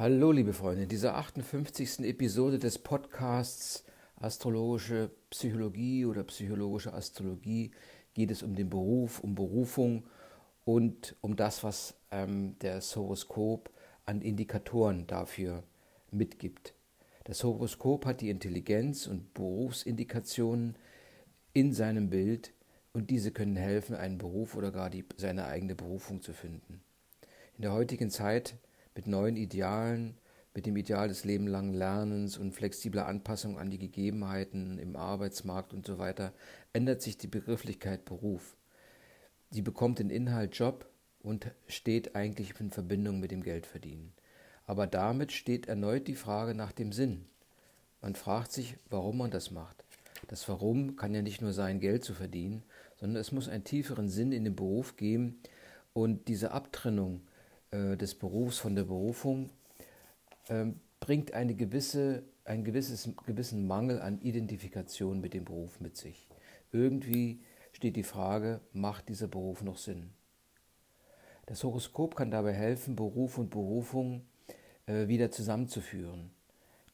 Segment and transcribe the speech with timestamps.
[0.00, 2.06] Hallo, liebe Freunde, in dieser 58.
[2.06, 3.84] Episode des Podcasts
[4.16, 7.72] Astrologische Psychologie oder Psychologische Astrologie
[8.14, 10.06] geht es um den Beruf, um Berufung
[10.64, 13.70] und um das, was ähm, das Horoskop
[14.06, 15.64] an Indikatoren dafür
[16.10, 16.72] mitgibt.
[17.24, 20.76] Das Horoskop hat die Intelligenz und Berufsindikationen
[21.52, 22.54] in seinem Bild
[22.94, 26.80] und diese können helfen, einen Beruf oder gar die, seine eigene Berufung zu finden.
[27.58, 28.56] In der heutigen Zeit
[29.00, 30.18] mit neuen Idealen,
[30.52, 35.86] mit dem Ideal des lebenlangen Lernens und flexibler Anpassung an die Gegebenheiten im Arbeitsmarkt und
[35.86, 36.34] so weiter,
[36.74, 38.58] ändert sich die Begrifflichkeit Beruf.
[39.48, 40.86] Sie bekommt den Inhalt Job
[41.22, 44.12] und steht eigentlich in Verbindung mit dem Geldverdienen.
[44.66, 47.24] Aber damit steht erneut die Frage nach dem Sinn.
[48.02, 49.82] Man fragt sich, warum man das macht.
[50.28, 52.64] Das Warum kann ja nicht nur sein, Geld zu verdienen,
[52.96, 55.40] sondern es muss einen tieferen Sinn in den Beruf geben
[55.94, 57.22] und diese Abtrennung
[57.70, 59.50] äh, des Berufs von der Berufung
[60.48, 60.66] äh,
[60.98, 66.28] bringt eine gewisse, einen gewisses, gewissen Mangel an Identifikation mit dem Beruf mit sich.
[66.72, 67.40] Irgendwie
[67.72, 70.10] steht die Frage, macht dieser Beruf noch Sinn?
[71.46, 74.22] Das Horoskop kann dabei helfen, Beruf und Berufung
[74.86, 76.30] äh, wieder zusammenzuführen.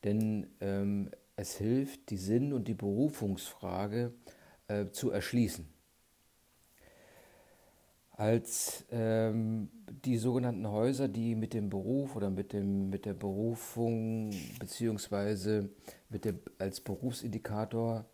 [0.04, 4.12] Denn ähm, es hilft, die Sinn- und die Berufungsfrage
[4.68, 5.75] äh, zu erschließen
[8.16, 9.68] als ähm,
[10.04, 15.68] die sogenannten Häuser, die mit dem Beruf oder mit, dem, mit der Berufung beziehungsweise
[16.08, 18.06] mit der, als Berufsindikator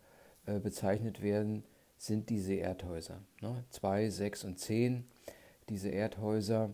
[0.45, 1.63] äh, bezeichnet werden,
[1.97, 3.21] sind diese Erdhäuser.
[3.41, 3.63] Ne?
[3.69, 5.05] Zwei, sechs und zehn,
[5.69, 6.71] diese Erdhäuser.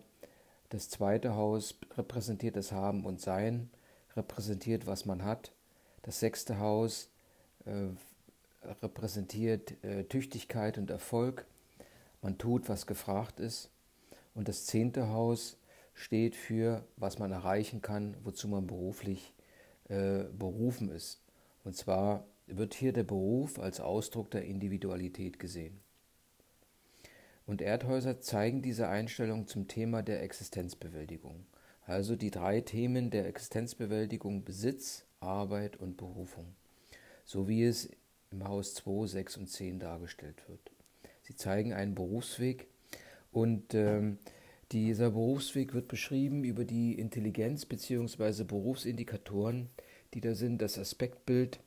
[0.69, 3.69] Das zweite Haus repräsentiert das Haben und Sein,
[4.15, 5.51] repräsentiert, was man hat.
[6.01, 7.09] Das sechste Haus
[7.65, 7.89] äh,
[8.81, 11.45] repräsentiert äh, Tüchtigkeit und Erfolg
[12.21, 13.69] man tut, was gefragt ist.
[14.33, 15.57] Und das zehnte Haus
[15.93, 19.33] steht für, was man erreichen kann, wozu man beruflich
[19.89, 21.21] äh, berufen ist.
[21.63, 25.79] Und zwar wird hier der Beruf als Ausdruck der Individualität gesehen.
[27.45, 31.45] Und Erdhäuser zeigen diese Einstellung zum Thema der Existenzbewältigung.
[31.85, 36.55] Also die drei Themen der Existenzbewältigung Besitz, Arbeit und Berufung.
[37.25, 37.89] So wie es
[38.31, 40.71] im Haus 2, 6 und 10 dargestellt wird.
[41.29, 42.65] Sie zeigen einen Berufsweg
[43.31, 44.17] und ähm,
[44.71, 48.45] dieser Berufsweg wird beschrieben über die Intelligenz bzw.
[48.45, 49.69] Berufsindikatoren,
[50.15, 51.59] die da sind, das Aspektbild,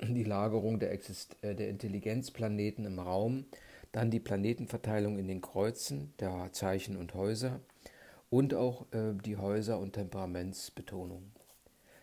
[0.00, 3.44] die Lagerung der, Exist äh, der Intelligenzplaneten im Raum,
[3.92, 7.60] dann die Planetenverteilung in den Kreuzen der Zeichen und Häuser
[8.30, 11.30] und auch äh, die Häuser- und Temperamentsbetonung.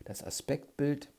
[0.05, 1.09] Das Aspektbild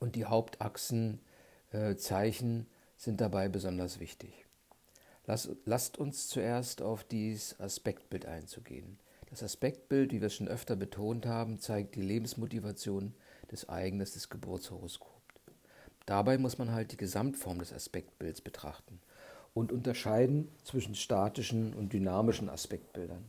[0.00, 2.64] und die Hauptachsenzeichen äh,
[2.96, 4.43] sind dabei besonders wichtig.
[5.26, 8.98] Lass, lasst uns zuerst auf dieses Aspektbild einzugehen.
[9.30, 13.14] Das Aspektbild, wie wir es schon öfter betont haben, zeigt die Lebensmotivation
[13.50, 15.14] des Eigners des Geburtshoroskops.
[16.06, 19.00] Dabei muss man halt die Gesamtform des Aspektbilds betrachten
[19.54, 23.24] und unterscheiden zwischen statischen und dynamischen Aspektbildern.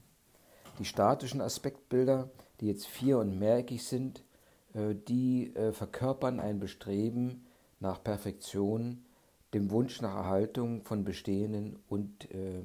[0.80, 2.30] Die statischen Aspektbilder,
[2.60, 4.24] die jetzt vier- und mehreckig sind,
[4.74, 7.46] äh, die äh, verkörpern ein Bestreben
[7.80, 9.05] nach Perfektion,
[9.56, 12.62] dem Wunsch nach Erhaltung von Bestehenden und äh,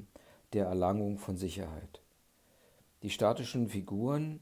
[0.52, 2.00] der Erlangung von Sicherheit.
[3.04, 4.40] Die statischen Figuren,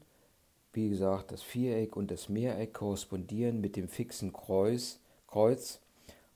[0.73, 5.79] wie gesagt, das Viereck und das Mehreck korrespondieren mit dem fixen Kreuz, Kreuz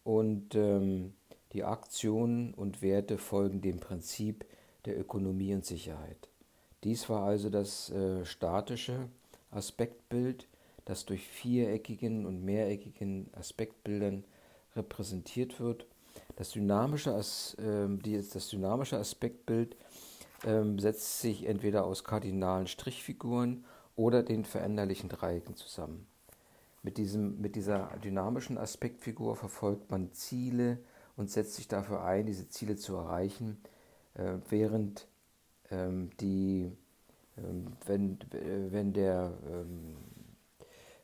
[0.03, 1.13] und ähm,
[1.51, 4.45] die Aktionen und Werte folgen dem Prinzip
[4.85, 6.29] der Ökonomie und Sicherheit.
[6.83, 9.09] Dies war also das äh, statische
[9.49, 10.47] Aspektbild,
[10.85, 14.25] das durch viereckigen und mehreckigen Aspektbildern
[14.75, 15.87] repräsentiert wird
[16.43, 19.77] das dynamische, äh, das dynamische Aspektbild
[20.43, 23.63] äh, setzt sich entweder aus kardinalen Strichfiguren
[23.95, 26.05] oder den veränderlichen Dreiecken zusammen.
[26.81, 30.79] Mit, diesem, mit dieser dynamischen Aspektfigur verfolgt man Ziele
[31.15, 33.61] und setzt sich dafür ein, diese Ziele zu erreichen,
[34.15, 35.07] äh, während
[35.71, 36.69] ähm, die,
[37.37, 38.19] ähm, wenn,
[38.69, 39.95] wenn der, ähm,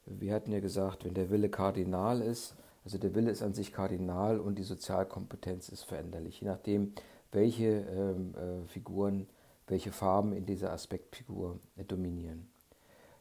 [0.05, 3.73] wir hatten ja gesagt, wenn der Wille kardinal ist, also der Wille ist an sich
[3.73, 6.93] kardinal und die Sozialkompetenz ist veränderlich, je nachdem,
[7.31, 9.27] welche ähm, äh, Figuren,
[9.67, 12.47] welche Farben in dieser Aspektfigur äh, dominieren.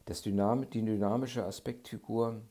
[0.05, 2.41] Das Dynam die dynamische Aspektfigur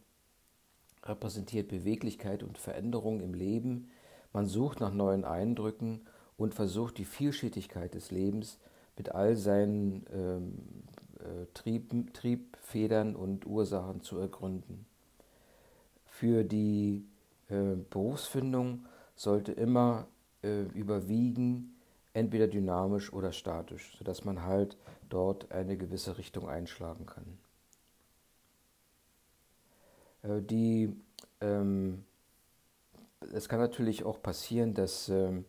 [1.03, 3.91] repräsentiert Beweglichkeit und Veränderung im Leben.
[4.33, 6.03] Man sucht nach neuen Eindrücken
[6.37, 8.59] und versucht die Vielschichtigkeit des Lebens
[8.97, 10.59] mit all seinen ähm,
[11.19, 14.88] äh, Trieb, Triebfedern und Ursachen zu ergründen
[16.19, 17.07] für die
[17.49, 20.09] äh, Berufsfindung sollte immer
[20.43, 21.77] äh, überwiegen,
[22.13, 24.77] entweder dynamisch oder statisch, sodass man halt
[25.09, 27.39] dort eine gewisse Richtung einschlagen kann.
[30.23, 30.93] Äh, die,
[31.41, 32.05] ähm,
[33.33, 35.45] es kann natürlich auch passieren, dass ähm,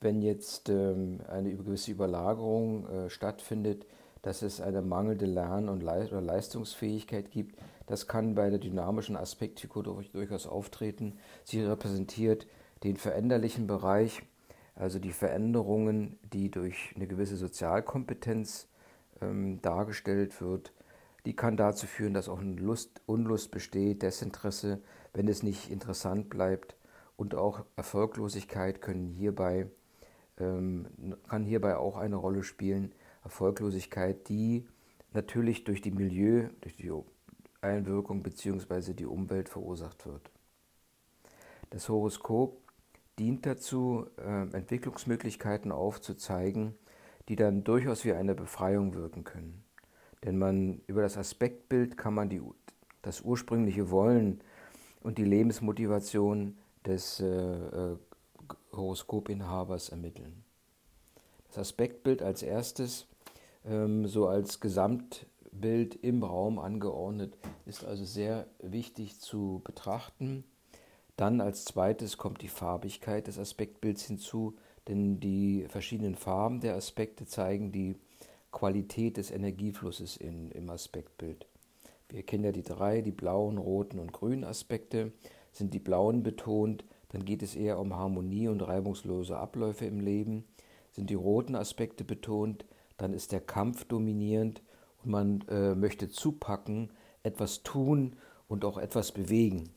[0.00, 3.86] wenn jetzt ähm, eine gewisse Überlagerung äh, stattfindet,
[4.22, 7.58] dass es eine mangelnde Lern- und Le Leistungsfähigkeit gibt.
[7.86, 11.18] Das kann bei der dynamischen Aspektfigur durchaus auftreten.
[11.44, 12.46] Sie repräsentiert
[12.82, 14.22] den veränderlichen Bereich,
[14.74, 18.68] also die Veränderungen, die durch eine gewisse Sozialkompetenz
[19.20, 20.72] ähm, dargestellt wird.
[21.26, 24.82] Die kann dazu führen, dass auch eine Lust, Unlust besteht, Desinteresse,
[25.12, 26.76] wenn es nicht interessant bleibt.
[27.16, 29.68] Und auch Erfolglosigkeit können hierbei,
[30.38, 30.86] ähm,
[31.28, 32.92] kann hierbei auch eine Rolle spielen.
[33.22, 34.66] Erfolglosigkeit, die
[35.12, 36.90] natürlich durch die Milieu, durch die
[37.64, 38.92] Einwirkung bzw.
[38.94, 40.30] die Umwelt verursacht wird.
[41.70, 42.60] Das Horoskop
[43.18, 46.74] dient dazu, äh, Entwicklungsmöglichkeiten aufzuzeigen,
[47.28, 49.64] die dann durchaus wie eine Befreiung wirken können.
[50.24, 52.42] Denn man über das Aspektbild kann man die,
[53.02, 54.40] das ursprüngliche Wollen
[55.02, 56.56] und die Lebensmotivation
[56.86, 57.96] des äh, äh,
[58.72, 60.44] Horoskopinhabers ermitteln.
[61.48, 63.06] Das Aspektbild als erstes,
[63.64, 64.60] ähm, so als
[65.54, 70.44] Gesamtbild im Raum angeordnet, ist also sehr wichtig zu betrachten.
[71.16, 74.56] Dann als zweites kommt die Farbigkeit des Aspektbilds hinzu,
[74.88, 77.96] denn die verschiedenen Farben der Aspekte zeigen die
[78.50, 81.46] Qualität des Energieflusses in, im Aspektbild.
[82.08, 85.12] Wir kennen ja die drei, die blauen, roten und grünen Aspekte.
[85.52, 90.44] Sind die blauen betont, dann geht es eher um Harmonie und reibungslose Abläufe im Leben.
[90.90, 92.64] Sind die roten Aspekte betont,
[92.96, 94.62] dann ist der Kampf dominierend
[95.04, 96.90] und man äh, möchte zupacken,
[97.22, 98.16] etwas tun
[98.48, 99.70] und auch etwas bewegen.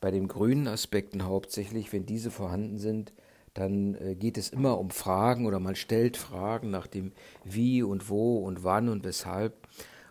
[0.00, 3.12] Bei den grünen Aspekten hauptsächlich, wenn diese vorhanden sind,
[3.54, 7.12] dann äh, geht es immer um Fragen oder man stellt Fragen nach dem
[7.44, 9.68] Wie und Wo und Wann und Weshalb.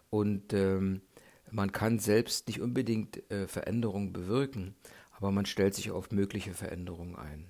[0.10, 1.02] Und ähm,
[1.50, 4.76] man kann selbst nicht unbedingt äh, Veränderungen bewirken,
[5.12, 7.46] aber man stellt sich auf mögliche Veränderungen ein.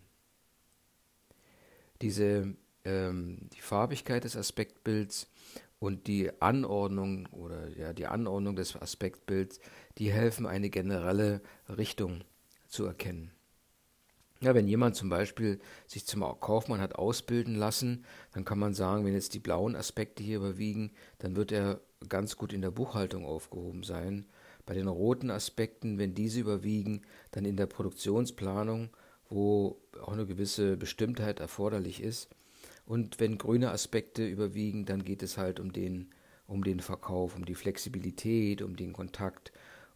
[2.01, 2.55] Diese,
[2.85, 5.29] ähm, die Farbigkeit des Aspektbilds
[5.79, 9.59] und die Anordnung oder ja, die Anordnung des Aspektbilds,
[9.97, 12.21] die helfen, eine generelle Richtung
[12.67, 13.31] zu erkennen.
[14.41, 19.03] Ja, wenn jemand zum Beispiel sich zum Kaufmann hat ausbilden lassen, dann kann man sagen,
[19.03, 23.25] wenn jetzt die blauen Aspekte hier überwiegen, dann wird er ganz gut in der Buchhaltung
[23.25, 24.25] aufgehoben sein.
[24.65, 28.89] Bei den roten Aspekten, wenn diese überwiegen, dann in der Produktionsplanung,
[29.27, 32.29] wo auch eine gewisse Bestimmtheit erforderlich ist.
[32.89, 36.09] Und wenn grüne Aspekte überwiegen, dann geht es halt um den,
[36.47, 39.51] um den Verkauf, um die Flexibilität, um den Kontakt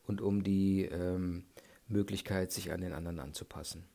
[0.06, 1.45] und um die ähm,
[1.88, 3.86] Möglichkeit, sich an den anderen anzupassen.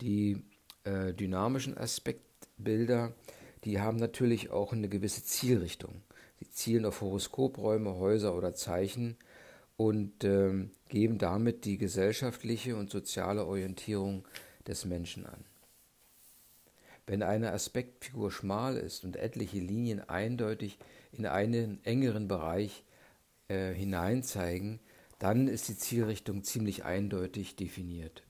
[0.00, 0.42] Die
[0.82, 3.14] äh, dynamischen Aspektbilder,
[3.62, 6.02] die haben natürlich auch eine gewisse Zielrichtung.
[6.40, 9.18] Sie zielen auf Horoskopräume, Häuser oder Zeichen
[9.76, 14.26] und äh, geben damit die gesellschaftliche und soziale Orientierung
[14.66, 15.44] des Menschen an.
[17.06, 20.78] Wenn eine Aspektfigur schmal ist und etliche Linien eindeutig
[21.12, 22.84] in einen engeren Bereich
[23.48, 24.80] äh, hineinzeigen,
[25.18, 28.22] dann ist die Zielrichtung ziemlich eindeutig definiert.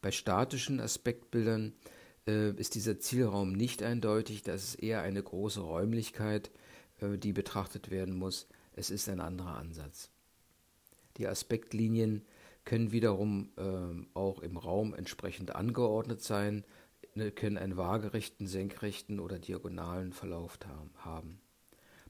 [0.00, 1.74] Bei statischen Aspektbildern
[2.26, 6.50] äh, ist dieser Zielraum nicht eindeutig, das ist eher eine große Räumlichkeit,
[7.00, 8.46] äh, die betrachtet werden muss.
[8.72, 10.10] Es ist ein anderer Ansatz.
[11.16, 12.24] Die Aspektlinien
[12.64, 16.64] können wiederum äh, auch im Raum entsprechend angeordnet sein,
[17.34, 20.58] können einen waagerechten, senkrechten oder diagonalen Verlauf
[20.98, 21.40] haben.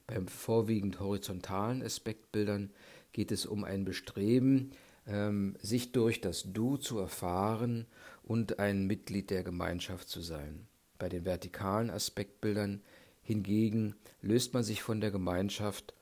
[0.07, 2.71] Beim vorwiegend horizontalen Aspektbildern
[3.11, 4.71] geht es um ein Bestreben,
[5.05, 7.85] ähm, sich durch das Du zu erfahren
[8.23, 10.67] und ein Mitglied der Gemeinschaft zu sein.
[10.97, 12.81] Bei den vertikalen Aspektbildern
[13.21, 15.93] hingegen löst man sich von der Gemeinschaft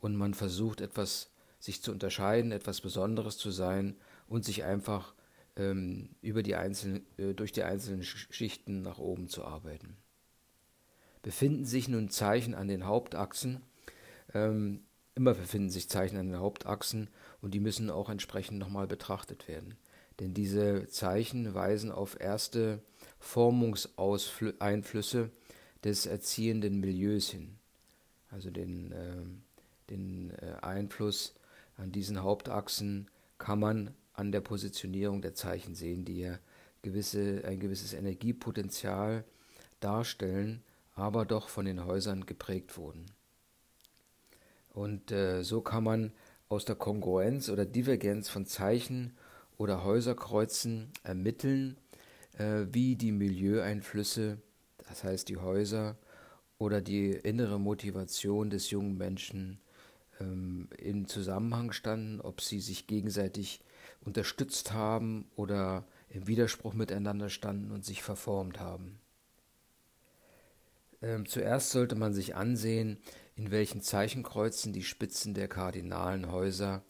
[0.00, 3.96] und man versucht etwas sich zu unterscheiden, etwas Besonderes zu sein
[4.28, 5.13] und sich einfach
[5.56, 9.96] ähm, über die einzelnen, äh, durch die einzelnen Schichten nach oben zu arbeiten.
[11.22, 13.62] Befinden sich nun Zeichen an den Hauptachsen,
[14.34, 14.82] ähm,
[15.14, 17.08] immer befinden sich Zeichen an den Hauptachsen
[17.40, 19.76] und die müssen auch entsprechend nochmal betrachtet werden.
[20.20, 22.82] Denn diese Zeichen weisen auf erste
[23.18, 25.30] Formungseinflüsse
[25.82, 27.56] des erziehenden Milieus hin.
[28.30, 29.16] Also den, äh,
[29.90, 30.32] den
[30.62, 31.34] Einfluss
[31.76, 36.38] an diesen Hauptachsen kann man an der Positionierung der Zeichen sehen, die ja
[36.82, 39.24] gewisse, ein gewisses Energiepotenzial
[39.80, 40.62] darstellen,
[40.94, 43.06] aber doch von den Häusern geprägt wurden.
[44.72, 46.12] Und äh, so kann man
[46.48, 49.16] aus der Kongruenz oder Divergenz von Zeichen
[49.56, 51.76] oder Häuserkreuzen ermitteln,
[52.38, 54.38] äh, wie die Milieueinflüsse,
[54.88, 55.96] das heißt die Häuser
[56.58, 59.58] oder die innere Motivation des jungen Menschen
[60.20, 63.60] ähm, in Zusammenhang standen, ob sie sich gegenseitig
[64.04, 69.00] unterstützt haben oder im Widerspruch miteinander standen und sich verformt haben.
[71.02, 72.98] Ähm, zuerst sollte man sich ansehen,
[73.36, 76.82] in welchen Zeichenkreuzen die Spitzen der kardinalen Häuser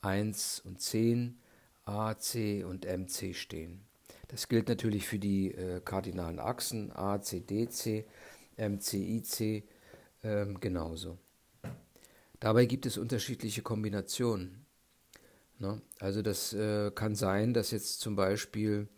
[0.00, 1.38] 1 und 10,
[1.84, 3.84] A, C und MC stehen.
[4.28, 8.06] Das gilt natürlich für die äh, kardinalen Achsen A, C, D, C,
[8.56, 9.64] MC, IC
[10.24, 11.18] ähm, genauso.
[12.40, 14.61] Dabei gibt es unterschiedliche Kombinationen.
[15.62, 15.80] Ne?
[16.00, 18.88] Also das äh, kann sein, dass jetzt zum Beispiel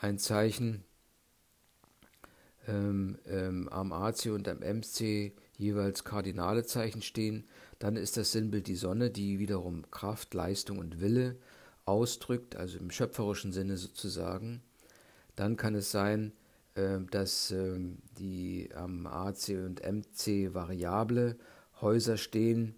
[0.00, 0.84] ein Zeichen
[2.66, 7.46] ähm, ähm, am AC und am MC jeweils kardinale Zeichen stehen.
[7.78, 11.36] Dann ist das Sinnbild die Sonne, die wiederum Kraft, Leistung und Wille
[11.84, 14.60] ausdrückt, also im schöpferischen Sinne sozusagen.
[15.36, 16.32] Dann kann es sein,
[16.74, 17.78] äh, dass äh,
[18.18, 21.38] die am AC und MC variable
[21.80, 22.74] Häuser stehen,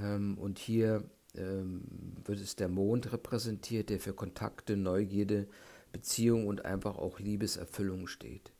[0.00, 1.04] ähm, und hier
[1.36, 5.46] wird es der Mond repräsentiert, der für Kontakte, Neugierde,
[5.92, 8.52] Beziehung und einfach auch Liebeserfüllung steht.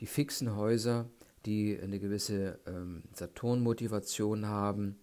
[0.00, 1.08] Die fixen Häuser,
[1.46, 4.96] die eine gewisse ähm, Saturn-Motivation haben,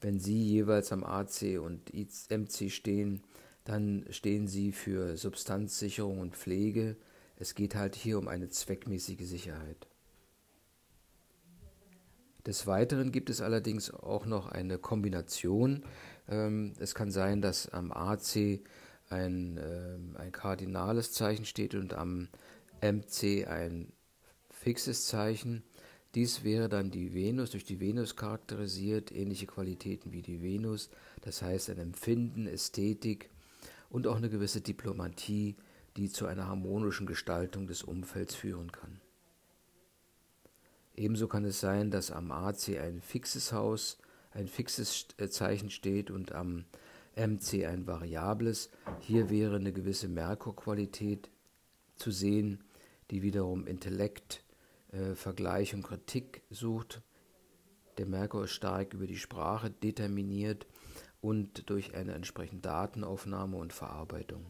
[0.00, 3.22] wenn sie jeweils am AC und MC stehen,
[3.64, 6.96] dann stehen sie für Substanzsicherung und Pflege.
[7.36, 9.86] Es geht halt hier um eine zweckmäßige Sicherheit.
[12.46, 15.84] Des Weiteren gibt es allerdings auch noch eine Kombination.
[16.32, 18.60] Ähm, es kann sein, dass am AC
[19.10, 22.28] ein, ähm, ein kardinales Zeichen steht und am
[22.80, 23.92] MC ein
[24.50, 25.62] fixes Zeichen.
[26.14, 31.42] Dies wäre dann die Venus, durch die Venus charakterisiert, ähnliche Qualitäten wie die Venus, das
[31.42, 33.30] heißt ein Empfinden, Ästhetik
[33.90, 35.56] und auch eine gewisse Diplomatie,
[35.96, 39.00] die zu einer harmonischen Gestaltung des Umfelds führen kann.
[40.94, 43.98] Ebenso kann es sein, dass am AC ein fixes Haus,
[44.34, 46.64] ein fixes äh, Zeichen steht und am
[47.16, 48.70] MC ein variables.
[49.00, 51.30] Hier wäre eine gewisse Merkurqualität
[51.96, 52.64] zu sehen,
[53.10, 54.44] die wiederum Intellekt,
[54.92, 57.02] äh, Vergleich und Kritik sucht.
[57.98, 60.66] Der Merkur ist stark über die Sprache determiniert
[61.20, 64.46] und durch eine entsprechende Datenaufnahme und Verarbeitung.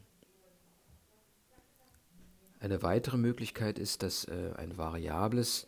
[2.61, 5.67] Eine weitere Möglichkeit ist, dass äh, ein variables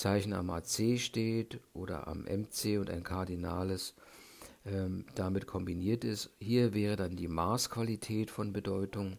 [0.00, 3.92] Zeichen am AC steht oder am MC und ein kardinales
[4.64, 6.30] ähm, damit kombiniert ist.
[6.38, 9.18] Hier wäre dann die Maßqualität von Bedeutung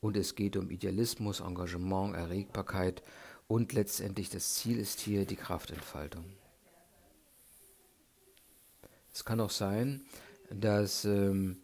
[0.00, 3.04] und es geht um Idealismus, Engagement, Erregbarkeit
[3.46, 6.24] und letztendlich das Ziel ist hier die Kraftentfaltung.
[9.14, 10.00] Es kann auch sein,
[10.52, 11.58] dass, ähm,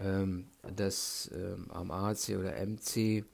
[0.00, 3.24] ähm, dass ähm, am AC oder MC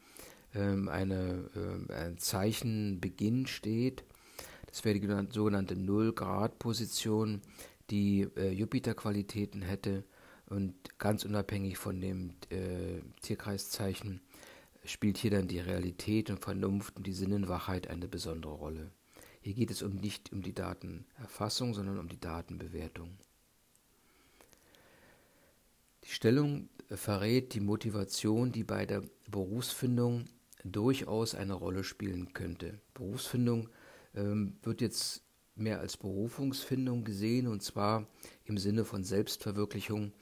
[0.55, 1.49] ähm, eine,
[1.89, 4.05] äh, ein Zeichenbeginn steht
[4.71, 7.43] das wäre die sogenannte Null-Grad-Position,
[7.91, 10.05] die äh, Jupiter-Qualitäten hätte
[10.47, 14.21] und ganz unabhängig von dem äh, Tierkreiszeichen
[14.85, 18.91] spielt hier dann die Realität und Vernunft und die Sinnenwachheit eine besondere Rolle.
[19.41, 23.19] Hier geht es um nicht um die Datenerfassung, sondern um die Datenbewertung.
[26.05, 30.25] Die Stellung verrät die Motivation, die bei der Berufsfindung
[30.65, 32.81] durchaus eine Rolle spielen könnte.
[32.95, 33.69] Berufsfindung
[34.13, 35.23] wird jetzt
[35.55, 38.09] mehr als Berufungsfindung gesehen und zwar
[38.45, 40.13] im Sinne von Selbstverwirklichung.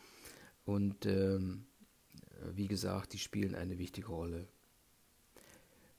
[0.65, 1.67] Und ähm,
[2.55, 4.49] wie gesagt, die spielen eine wichtige Rolle.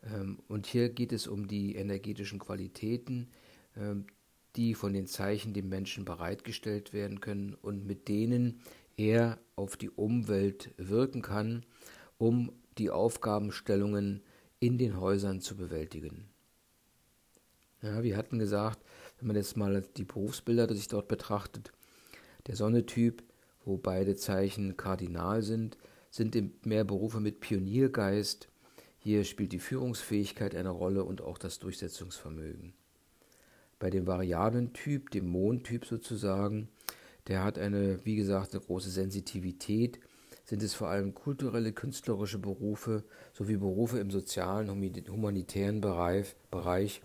[0.04, 3.30] Ähm, und hier geht es um die energetischen Qualitäten,
[3.76, 4.06] ähm,
[4.56, 8.62] die von den Zeichen dem Menschen bereitgestellt werden können und mit denen
[8.98, 11.66] er auf die Umwelt wirken kann,
[12.18, 14.24] um die Aufgabenstellungen
[14.60, 16.30] in den Häusern zu bewältigen.
[17.82, 18.80] Ja, wir hatten gesagt,
[19.20, 21.72] wenn man jetzt mal die Berufsbilder sich dort betrachtet,
[22.48, 23.24] der Sonnetyp,
[23.66, 25.78] wo beide Zeichen kardinal sind,
[26.10, 28.48] sind mehr Berufe mit Pioniergeist.
[28.98, 32.74] Hier spielt die Führungsfähigkeit eine Rolle und auch das Durchsetzungsvermögen.
[33.78, 36.70] Bei dem variablen Typ, dem Mondtyp sozusagen,
[37.28, 40.00] der hat eine, wie gesagt, eine große Sensitivität,
[40.46, 43.04] sind es vor allem kulturelle, künstlerische Berufe
[43.34, 47.02] sowie Berufe im sozialen, humanitären Bereich, Bereich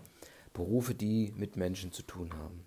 [0.53, 2.63] Berufe, die mit Menschen zu tun haben.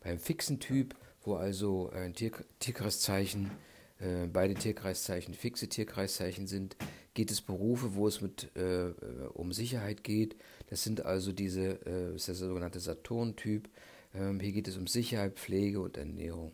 [0.00, 3.50] Beim fixen Typ, wo also ein Tier, Tierkreiszeichen,
[3.98, 6.76] äh, beide Tierkreiszeichen fixe Tierkreiszeichen sind,
[7.14, 8.92] geht es Berufe, wo es mit, äh,
[9.34, 10.36] um Sicherheit geht.
[10.68, 13.68] Das sind also diese, äh, ist der sogenannte Saturn-Typ.
[14.14, 16.52] Ähm, hier geht es um Sicherheit, Pflege und Ernährung.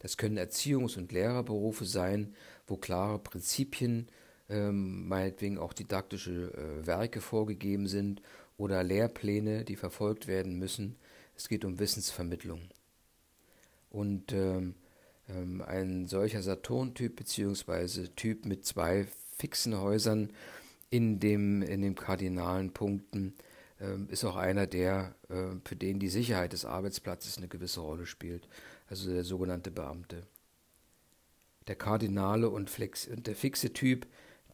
[0.00, 2.34] Das können Erziehungs- und Lehrerberufe sein,
[2.66, 4.08] wo klare Prinzipien,
[4.50, 8.20] ähm, meinetwegen auch didaktische äh, Werke vorgegeben sind
[8.56, 10.96] oder Lehrpläne, die verfolgt werden müssen.
[11.36, 12.60] Es geht um Wissensvermittlung.
[13.90, 14.74] Und ähm,
[15.28, 19.06] ähm, ein solcher Saturn-Typ beziehungsweise Typ mit zwei
[19.36, 20.30] fixen Häusern
[20.90, 23.34] in dem, in dem kardinalen Punkten
[23.80, 28.06] ähm, ist auch einer, der, äh, für den die Sicherheit des Arbeitsplatzes eine gewisse Rolle
[28.06, 28.48] spielt,
[28.88, 30.26] also der sogenannte Beamte.
[31.66, 34.06] Der kardinale und, flex, und der fixe Typ,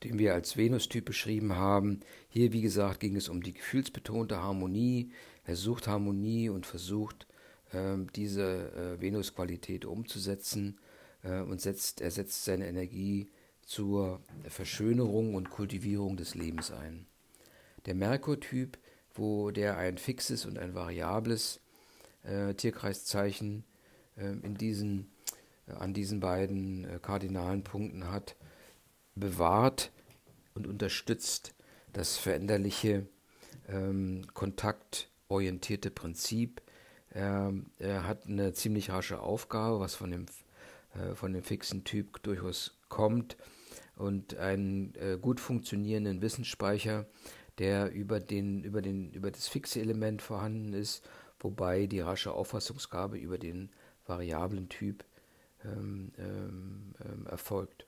[0.03, 5.13] den wir als Venus-Typ beschrieben haben, hier wie gesagt ging es um die gefühlsbetonte Harmonie.
[5.45, 7.27] Er sucht Harmonie und versucht
[7.73, 10.79] ähm, diese äh, Venus-Qualität umzusetzen
[11.23, 13.29] äh, und setzt, er setzt seine Energie
[13.63, 17.07] zur Verschönerung und Kultivierung des Lebens ein.
[17.87, 18.79] Der Merkur-Typ
[19.15, 21.61] wo der ein fixes und ein variables
[22.23, 23.65] äh, Tierkreiszeichen
[24.17, 25.11] äh, in diesen,
[25.67, 28.37] äh, an diesen beiden kardinalen Punkten hat,
[29.21, 29.93] bewahrt
[30.55, 31.55] und unterstützt
[31.93, 33.07] das veränderliche,
[33.69, 36.63] ähm, kontaktorientierte Prinzip.
[37.11, 40.27] Er, er, hat eine ziemlich rasche Aufgabe, was von dem,
[40.95, 43.37] äh, von dem fixen Typ durchaus kommt
[43.97, 47.07] und einen äh, gut funktionierenden Wissensspeicher,
[47.59, 51.05] der über, den, über, den, über das fixe Element vorhanden ist,
[51.41, 53.71] wobei die rasche Auffassungsgabe über den
[54.07, 55.05] variablen Typ
[55.65, 57.87] ähm, ähm, ähm, erfolgt.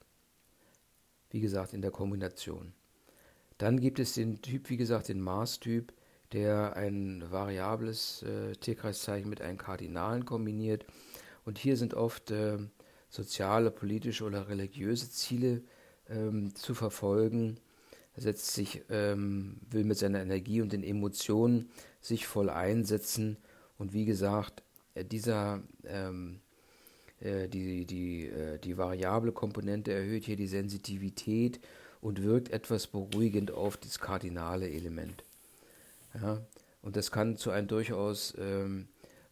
[1.32, 2.72] Wie gesagt, in der Kombination.
[3.58, 5.92] Dann gibt es den Typ, wie gesagt, den Mars-Typ,
[6.32, 10.86] der ein variables äh, Tierkreiszeichen mit einem Kardinalen kombiniert.
[11.44, 12.58] Und hier sind oft äh,
[13.08, 15.62] soziale, politische oder religiöse Ziele
[16.08, 17.58] ähm, zu verfolgen,
[18.14, 21.70] er setzt sich, ähm, will mit seiner Energie und den Emotionen
[22.00, 23.38] sich voll einsetzen.
[23.78, 24.62] Und wie gesagt,
[24.94, 26.51] äh, dieser, ähm, äh,
[27.48, 31.60] die, die, äh, die variable Komponente erhöht hier die Sensitivität
[32.00, 35.24] und wirkt etwas beruhigend auf das kardinale Element.
[36.20, 36.40] Ja?
[36.82, 38.88] Und das kann zu einem durchaus ähm,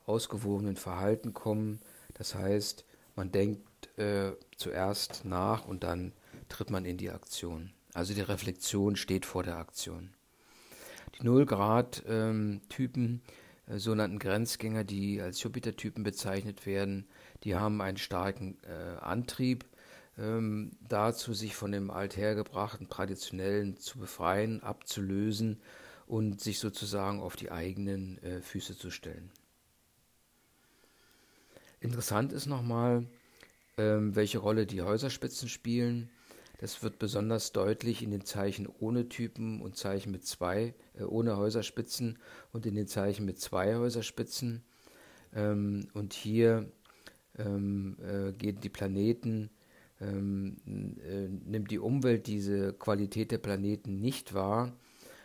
[0.06, 1.80] ausgewogenen Verhalten kommen.
[2.14, 2.85] Das heißt,
[3.16, 6.12] man denkt äh, zuerst nach und dann
[6.48, 7.72] tritt man in die Aktion.
[7.92, 10.11] Also die Reflexion steht vor der Aktion.
[11.18, 13.20] Die Null-Grad-Typen,
[13.66, 17.09] äh, sogenannten Grenzgänger, die als Jupiter-Typen bezeichnet werden,
[17.44, 19.64] die haben einen starken äh, Antrieb
[20.18, 25.61] ähm, dazu, sich von dem althergebrachten, traditionellen zu befreien, abzulösen
[26.07, 29.31] und sich sozusagen auf die eigenen äh, Füße zu stellen.
[31.81, 33.07] Interessant ist nochmal,
[33.79, 36.11] ähm, welche Rolle die Häuserspitzen spielen.
[36.59, 41.38] Das wird besonders deutlich in den Zeichen ohne Typen und Zeichen mit zwei, äh, ohne
[41.38, 42.18] Häuserspitzen
[42.53, 44.62] und in den Zeichen mit zwei Häuserspitzen.
[45.35, 46.70] Ähm, und hier
[47.38, 49.51] ähm, äh, gehen die Planeten,
[50.01, 54.73] ähm, äh, nimmt die Umwelt diese Qualität der Planeten nicht wahr.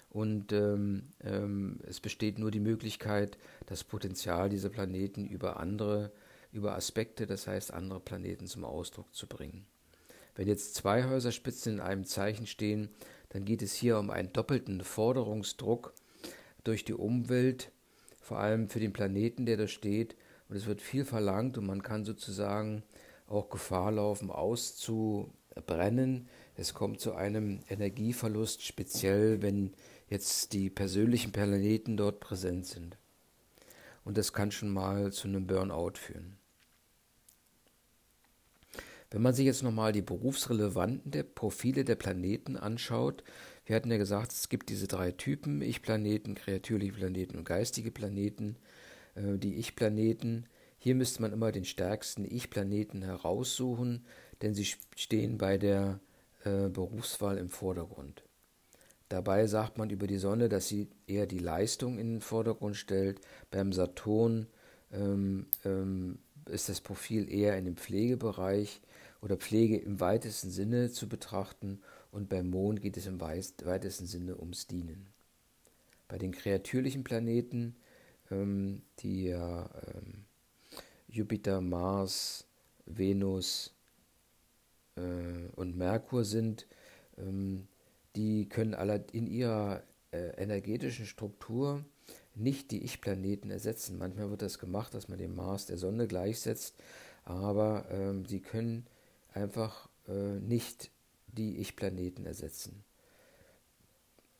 [0.09, 6.11] Und ähm, ähm, es besteht nur die Möglichkeit, das Potenzial dieser Planeten über andere,
[6.53, 9.65] über Aspekte, das heißt andere Planeten zum Ausdruck zu bringen.
[10.35, 12.89] Wenn jetzt zwei Häuserspitzen in einem Zeichen stehen,
[13.29, 15.93] dann geht es hier um einen doppelten Forderungsdruck
[16.63, 17.71] durch die Umwelt,
[18.21, 20.15] vor allem für den Planeten, der da steht.
[20.47, 22.83] Und es wird viel verlangt und man kann sozusagen
[23.27, 26.27] auch Gefahr laufen, auszubrennen.
[26.55, 29.73] Es kommt zu einem Energieverlust, speziell wenn
[30.07, 32.97] jetzt die persönlichen Planeten dort präsent sind.
[34.03, 36.37] Und das kann schon mal zu einem Burnout führen.
[39.11, 43.23] Wenn man sich jetzt nochmal die berufsrelevanten der Profile der Planeten anschaut,
[43.65, 48.57] wir hatten ja gesagt, es gibt diese drei Typen, Ich-Planeten, kreatürliche Planeten und geistige Planeten.
[49.15, 50.45] Äh, die Ich-Planeten,
[50.77, 54.05] hier müsste man immer den stärksten Ich-Planeten heraussuchen,
[54.41, 55.99] denn sie stehen bei der
[56.43, 58.23] äh, Berufswahl im Vordergrund.
[59.09, 63.21] Dabei sagt man über die Sonne, dass sie eher die Leistung in den Vordergrund stellt.
[63.51, 64.47] Beim Saturn
[64.91, 68.81] ähm, ähm, ist das Profil eher in dem Pflegebereich
[69.21, 74.39] oder Pflege im weitesten Sinne zu betrachten und beim Mond geht es im weitesten Sinne
[74.39, 75.07] ums Dienen.
[76.07, 77.75] Bei den kreatürlichen Planeten,
[78.31, 80.25] ähm, die ja ähm,
[81.07, 82.45] Jupiter, Mars,
[82.85, 83.73] Venus
[84.95, 86.67] äh, und Merkur sind,
[87.17, 87.67] ähm,
[88.15, 91.83] die können alle in ihrer äh, energetischen Struktur
[92.35, 93.97] nicht die Ich-Planeten ersetzen.
[93.97, 96.75] Manchmal wird das gemacht, dass man den Mars der Sonne gleichsetzt,
[97.23, 98.85] aber ähm, sie können
[99.33, 100.91] einfach äh, nicht
[101.27, 102.83] die Ich-Planeten ersetzen.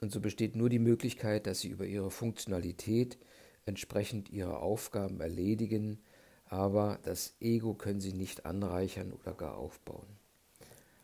[0.02, 3.18] Und so besteht nur die Möglichkeit, dass sie über ihre Funktionalität
[3.66, 6.00] entsprechend ihre Aufgaben erledigen,
[6.48, 10.08] aber das Ego können sie nicht anreichern oder gar aufbauen.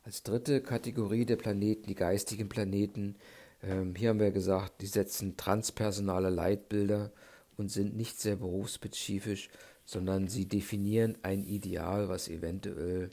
[0.04, 3.16] Als dritte Kategorie der Planeten, die geistigen Planeten,
[3.64, 7.12] ähm, hier haben wir gesagt, die setzen transpersonale Leitbilder
[7.58, 9.50] und sind nicht sehr berufsspezifisch,
[9.86, 13.10] sondern sie definieren ein Ideal, was eventuell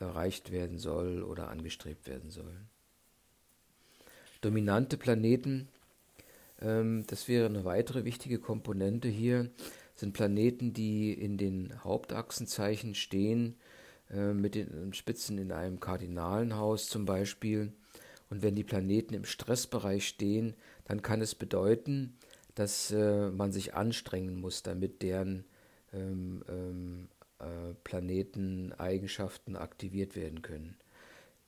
[0.00, 2.56] erreicht werden soll oder angestrebt werden soll.
[4.40, 5.68] Dominante Planeten,
[6.62, 9.50] das wäre eine weitere wichtige Komponente hier,
[9.94, 13.56] sind Planeten, die in den Hauptachsenzeichen stehen,
[14.10, 17.72] äh, mit den Spitzen in einem kardinalen Haus zum Beispiel.
[18.30, 22.16] Und wenn die Planeten im Stressbereich stehen, dann kann es bedeuten,
[22.54, 25.44] dass äh, man sich anstrengen muss, damit deren
[25.92, 30.76] ähm, ähm, äh, Planeteneigenschaften aktiviert werden können.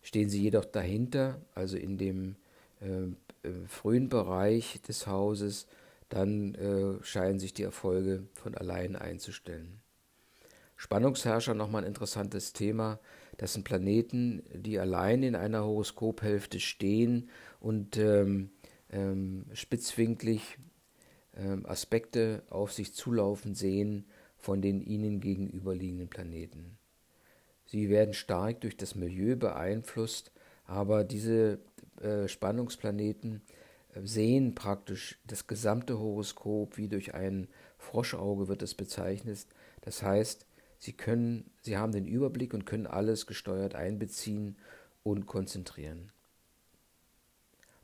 [0.03, 2.37] Stehen sie jedoch dahinter, also in dem
[2.85, 5.67] äh, äh, frühen Bereich des Hauses,
[6.09, 9.81] dann äh, scheinen sich die Erfolge von allein einzustellen.
[10.77, 12.99] Spannungsherrscher nochmal ein interessantes Thema.
[13.39, 18.51] Das sind Planeten, die allein in einer Horoskophälfte stehen und ähm,
[18.91, 20.59] ähm, spitzwinklig
[21.37, 26.77] ähm, Aspekte auf sich zulaufen sehen von den ihnen gegenüberliegenden Planeten.
[27.67, 30.33] Sie werden stark durch das Milieu beeinflusst,
[30.67, 31.59] aber diese
[32.01, 33.43] äh, Spannungsplaneten
[33.95, 39.47] äh, sehen praktisch das gesamte Horoskop wie durch ein Froschauge wird es bezeichnet.
[39.83, 40.47] Das heißt,
[40.79, 44.57] sie können, sie haben den Überblick und können alles gesteuert einbeziehen
[45.03, 46.11] und konzentrieren.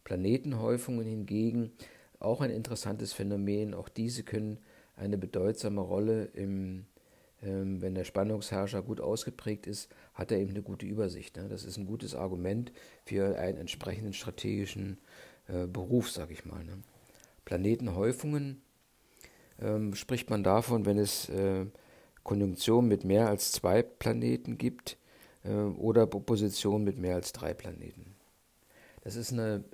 [0.04, 1.72] Planetenhäufungen hingegen
[2.18, 3.74] auch ein interessantes Phänomen.
[3.74, 4.58] Auch diese können
[4.96, 6.86] eine bedeutsame Rolle im,
[7.42, 11.36] wenn der Spannungsherrscher gut ausgeprägt ist, hat er eben eine gute Übersicht.
[11.36, 11.48] Ne?
[11.48, 12.72] Das ist ein gutes Argument
[13.04, 14.98] für einen entsprechenden strategischen
[15.48, 16.62] äh, Beruf, sage ich mal.
[16.64, 16.82] Ne?
[17.44, 18.60] Planetenhäufungen
[19.60, 21.66] ähm, spricht man davon, wenn es äh,
[22.22, 24.98] Konjunktion mit mehr als zwei Planeten gibt
[25.44, 28.16] äh, oder Position mit mehr als drei Planeten.
[29.02, 29.64] Das ist eine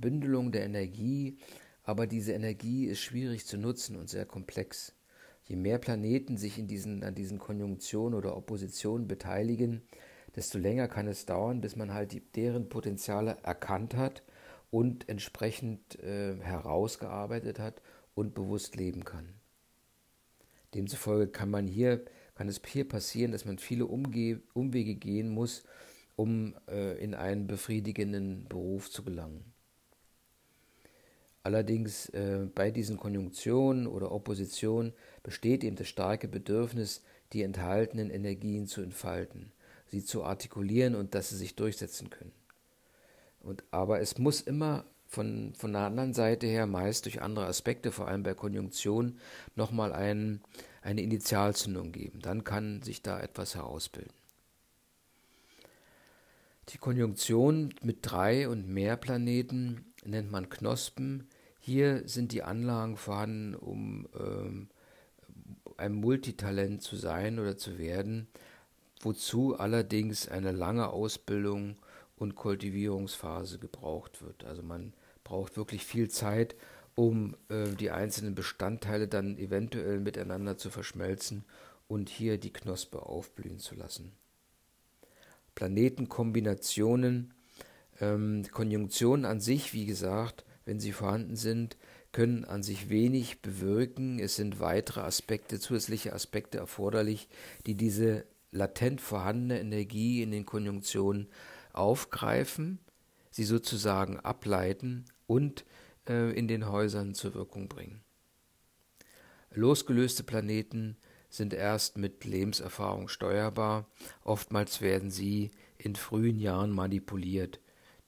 [0.00, 1.38] Bündelung der Energie
[1.86, 4.92] aber diese Energie ist schwierig zu nutzen und sehr komplex.
[5.46, 9.82] Je mehr Planeten sich in diesen, an diesen Konjunktionen oder Oppositionen beteiligen,
[10.34, 14.22] desto länger kann es dauern, bis man halt die, deren Potenziale erkannt hat
[14.70, 17.80] und entsprechend äh, herausgearbeitet hat
[18.14, 19.34] und bewusst leben kann.
[20.74, 22.04] Demzufolge kann man hier,
[22.34, 25.62] kann es hier passieren, dass man viele Umge Umwege gehen muss,
[26.16, 29.55] um äh, in einen befriedigenden Beruf zu gelangen.
[31.46, 38.66] Allerdings äh, bei diesen Konjunktionen oder Oppositionen besteht eben das starke Bedürfnis, die enthaltenen Energien
[38.66, 39.52] zu entfalten,
[39.86, 42.32] sie zu artikulieren und dass sie sich durchsetzen können.
[43.38, 47.92] Und, aber es muss immer von, von der anderen Seite her, meist durch andere Aspekte,
[47.92, 49.20] vor allem bei Konjunktionen,
[49.54, 50.40] nochmal ein,
[50.82, 52.22] eine Initialzündung geben.
[52.22, 54.12] Dann kann sich da etwas herausbilden.
[56.70, 61.28] Die Konjunktion mit drei und mehr Planeten nennt man Knospen,
[61.66, 64.68] hier sind die Anlagen vorhanden, um ähm,
[65.78, 68.28] ein Multitalent zu sein oder zu werden,
[69.00, 71.76] wozu allerdings eine lange Ausbildung
[72.14, 74.44] und Kultivierungsphase gebraucht wird.
[74.44, 74.92] Also man
[75.24, 76.54] braucht wirklich viel Zeit,
[76.94, 81.44] um äh, die einzelnen Bestandteile dann eventuell miteinander zu verschmelzen
[81.88, 84.12] und hier die Knospe aufblühen zu lassen.
[85.56, 87.34] Planetenkombinationen,
[88.00, 91.78] ähm, Konjunktionen an sich, wie gesagt, wenn sie vorhanden sind,
[92.12, 94.18] können an sich wenig bewirken.
[94.18, 97.28] Es sind weitere Aspekte, zusätzliche Aspekte erforderlich,
[97.66, 101.28] die diese latent vorhandene Energie in den Konjunktionen
[101.72, 102.80] aufgreifen,
[103.30, 105.64] sie sozusagen ableiten und
[106.08, 108.02] äh, in den Häusern zur Wirkung bringen.
[109.52, 110.96] Losgelöste Planeten
[111.28, 113.88] sind erst mit Lebenserfahrung steuerbar.
[114.24, 117.60] Oftmals werden sie in frühen Jahren manipuliert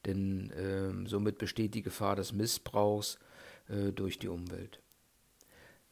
[0.08, 3.18] denn äh, somit besteht die Gefahr des Missbrauchs
[3.68, 4.80] äh, durch die Umwelt.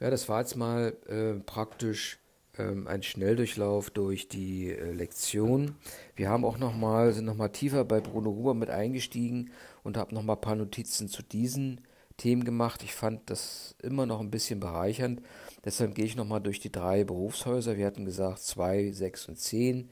[0.01, 2.19] Ja, das war jetzt mal äh, praktisch
[2.59, 5.75] ähm, ein Schnelldurchlauf durch die äh, Lektion.
[6.15, 9.51] Wir haben auch noch mal, sind nochmal tiefer bei Bruno Huber mit eingestiegen
[9.83, 11.83] und habe nochmal ein paar Notizen zu diesen
[12.17, 12.83] Themen gemacht.
[12.83, 15.23] Ich fand das immer noch ein bisschen bereichernd.
[15.65, 17.77] Deshalb gehe ich nochmal durch die drei Berufshäuser.
[17.77, 19.91] Wir hatten gesagt zwei, sechs und zehn.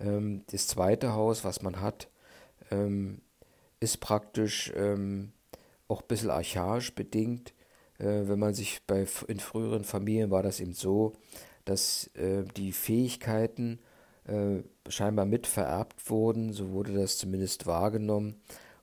[0.00, 2.08] Ähm, das zweite Haus, was man hat,
[2.70, 3.20] ähm,
[3.80, 5.32] ist praktisch ähm,
[5.88, 7.52] auch ein bisschen archaisch bedingt.
[7.98, 11.12] Äh, wenn man sich bei in früheren Familien war das eben so,
[11.64, 13.80] dass äh, die Fähigkeiten
[14.26, 18.36] äh, scheinbar mit vererbt wurden, so wurde das zumindest wahrgenommen.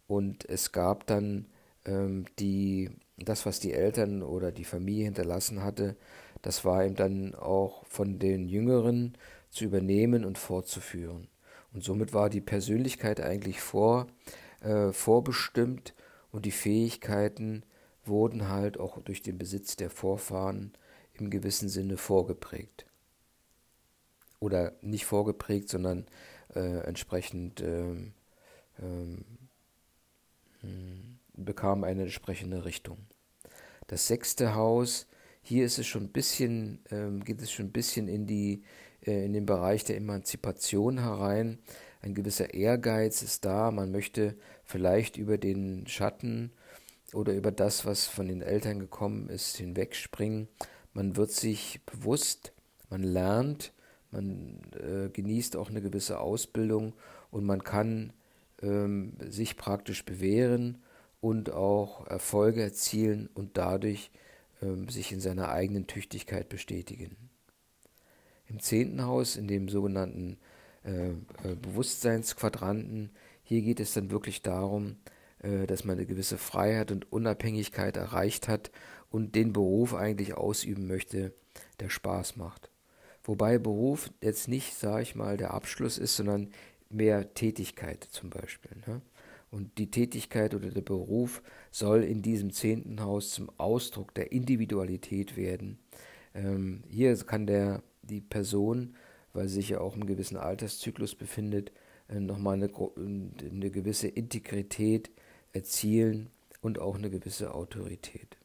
[0.07, 1.47] Und es gab dann
[1.85, 5.95] ähm, die, das, was die Eltern oder die Familie hinterlassen hatte,
[6.41, 9.17] das war eben dann auch von den Jüngeren
[9.49, 11.27] zu übernehmen und fortzuführen.
[11.73, 14.07] Und somit war die Persönlichkeit eigentlich vor
[14.63, 15.93] äh, vorbestimmt
[16.31, 17.63] und die Fähigkeiten
[18.05, 20.73] wurden halt auch durch den Besitz der Vorfahren
[21.13, 22.85] im gewissen Sinne vorgeprägt.
[24.39, 26.05] oder nicht vorgeprägt, sondern
[26.53, 28.13] äh, entsprechend ähm,
[28.81, 29.23] ähm,
[30.61, 32.97] hm, bekam eine entsprechende Richtung.
[33.87, 35.07] Das sechste Haus,
[35.41, 38.63] hier ist es schon ein bisschen, ähm, geht es schon ein bisschen in die
[39.05, 41.59] äh, in den Bereich der Emanzipation herein.
[42.01, 43.71] Ein gewisser Ehrgeiz ist da.
[43.71, 44.35] Man möchte
[44.73, 46.51] vielleicht über den Schatten
[47.13, 50.47] oder über das, was von den Eltern gekommen ist, hinwegspringen.
[50.93, 52.53] Man wird sich bewusst,
[52.89, 53.71] man lernt,
[54.09, 56.93] man äh, genießt auch eine gewisse Ausbildung
[57.29, 58.13] und man kann
[58.63, 60.81] ähm, sich praktisch bewähren
[61.21, 64.09] und auch Erfolge erzielen und dadurch
[64.63, 67.15] ähm, sich in seiner eigenen Tüchtigkeit bestätigen.
[68.47, 70.39] Im zehnten Haus, in dem sogenannten
[70.83, 71.15] äh, äh,
[71.61, 73.11] Bewusstseinsquadranten,
[73.53, 74.95] hier geht es dann wirklich darum,
[75.39, 78.71] äh, dass man eine gewisse Freiheit und Unabhängigkeit erreicht hat
[79.11, 81.33] und den Beruf eigentlich ausüben möchte,
[81.79, 82.71] der Spaß macht.
[83.23, 86.49] Wobei Beruf jetzt nicht, sage ich mal, der Abschluss ist, sondern
[86.89, 88.71] mehr Tätigkeit zum Beispiel.
[88.87, 89.01] Ne?
[89.51, 95.37] Und die Tätigkeit oder der Beruf soll in diesem zehnten Haus zum Ausdruck der Individualität
[95.37, 95.77] werden.
[96.33, 98.95] Ähm, hier kann der, die Person,
[99.31, 101.71] weil sie sich ja auch im gewissen Alterszyklus befindet,
[102.19, 105.11] nochmal eine, eine gewisse Integrität
[105.51, 106.29] erzielen
[106.61, 108.37] und auch eine gewisse Autorität.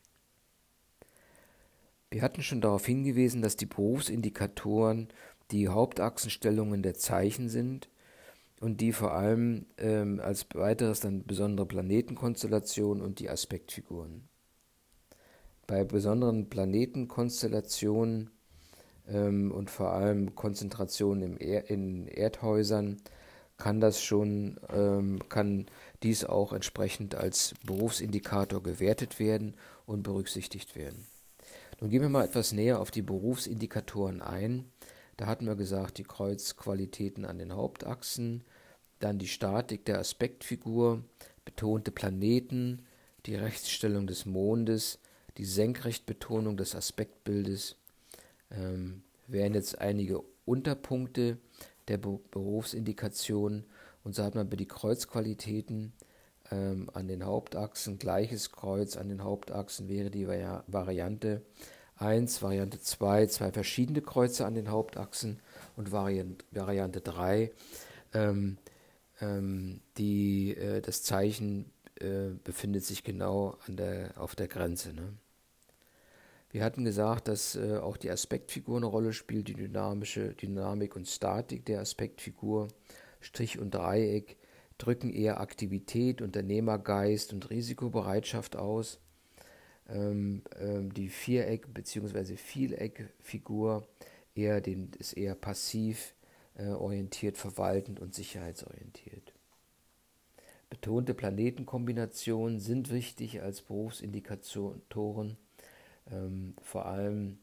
[2.11, 5.09] Wir hatten schon darauf hingewiesen, dass die Berufsindikatoren
[5.51, 7.89] die Hauptachsenstellungen der Zeichen sind
[8.61, 14.29] und die vor allem ähm, als weiteres dann besondere Planetenkonstellationen und die Aspektfiguren.
[15.67, 18.31] Bei besonderen Planetenkonstellationen
[19.07, 23.01] ähm, und vor allem Konzentrationen er in Erdhäusern
[23.59, 25.67] kann das schon, ähm, kann
[26.03, 31.07] dies auch entsprechend als Berufsindikator gewertet werden und berücksichtigt werden.
[31.81, 34.65] Nun gehen wir mal etwas näher auf die Berufsindikatoren ein.
[35.17, 38.45] Da hatten wir gesagt, die Kreuzqualitäten an den Hauptachsen,
[39.01, 41.03] dann die Statik der Aspektfigur,
[41.45, 42.87] betonte Planeten,
[43.27, 44.99] die Rechtsstellung des Mondes,
[45.37, 47.77] die Senkrechtbetonung des Aspektbildes,
[48.51, 51.39] ähm, wären jetzt einige Unterpunkte
[51.89, 53.65] der Be Berufsindikation.
[54.05, 55.93] Und so hat man bei die Kreuzqualitäten
[56.51, 61.43] ähm, an den Hauptachsen, gleiches Kreuz an den Hauptachsen wäre die Vari Variante
[61.97, 65.41] 1, Variante 2, zwei verschiedene Kreuze an den Hauptachsen
[65.77, 67.51] und Variant, Variante 3,
[68.15, 68.59] ähm,
[69.21, 74.93] ähm, die, äh, das Zeichen äh, befindet sich genau der, auf der Grenze.
[74.93, 75.13] Ne?
[76.51, 81.07] Wir hatten gesagt, dass äh, auch die Aspektfigur eine Rolle spielt, die dynamische Dynamik und
[81.07, 82.69] Statik der Aspektfigur.
[83.21, 84.37] Strich und Dreieck
[84.79, 88.99] drücken eher Aktivität, Unternehmergeist und Risikobereitschaft aus.
[89.89, 92.37] Ähm, ähm, die Viereck- bzw.
[92.37, 93.87] Vieleckfigur
[94.35, 96.15] eher den, ist eher passiv
[96.55, 99.35] äh, orientiert, verwaltend und sicherheitsorientiert.
[100.71, 105.37] Betonte Planetenkombinationen sind wichtig als Berufsindikatoren
[106.11, 107.39] ähm, vor allem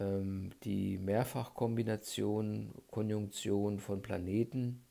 [0.00, 4.84] ähm, die Mehrfachkombination, Konjunktion von Planeten,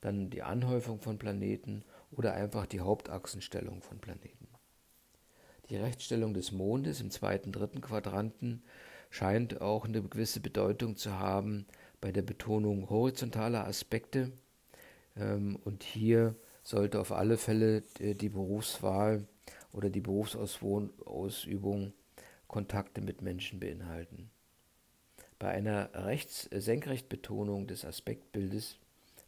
[0.00, 4.48] dann die Anhäufung von Planeten oder einfach die Hauptachsenstellung von Planeten.
[5.70, 8.62] Die Rechtsstellung des Mondes im zweiten, dritten Quadranten
[9.10, 11.66] scheint auch eine gewisse Bedeutung zu haben
[12.00, 14.32] bei der Betonung horizontaler Aspekte.
[15.16, 19.26] Ähm, und hier sollte auf alle Fälle äh, die Berufswahl
[19.72, 21.92] oder die Berufsausübung
[22.54, 24.30] Kontakte mit Menschen beinhalten.
[25.40, 28.76] Bei einer Rechts-Senkrechtbetonung des Aspektbildes,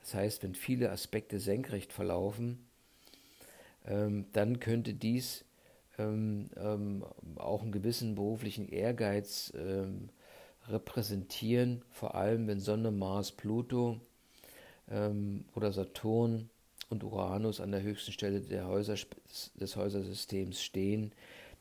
[0.01, 2.65] das heißt, wenn viele Aspekte senkrecht verlaufen,
[3.85, 5.45] ähm, dann könnte dies
[5.99, 10.09] ähm, ähm, auch einen gewissen beruflichen Ehrgeiz ähm,
[10.69, 14.01] repräsentieren, vor allem wenn Sonne, Mars, Pluto
[14.89, 16.49] ähm, oder Saturn
[16.91, 18.95] und Uranus an der höchsten Stelle Häuser,
[19.59, 21.11] des Häusersystems stehen,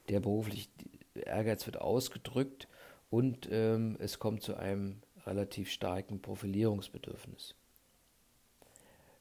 [0.10, 0.70] der beruflich
[1.16, 2.68] Ehrgeiz wird ausgedrückt
[3.10, 7.56] und ähm, es kommt zu einem relativ starken Profilierungsbedürfnis.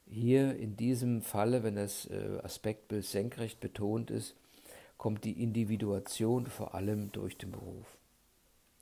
[0.07, 4.35] Hier in diesem Falle, wenn das äh, Aspektbild senkrecht betont ist,
[4.99, 7.87] kommt die Individuation vor allem durch den Beruf.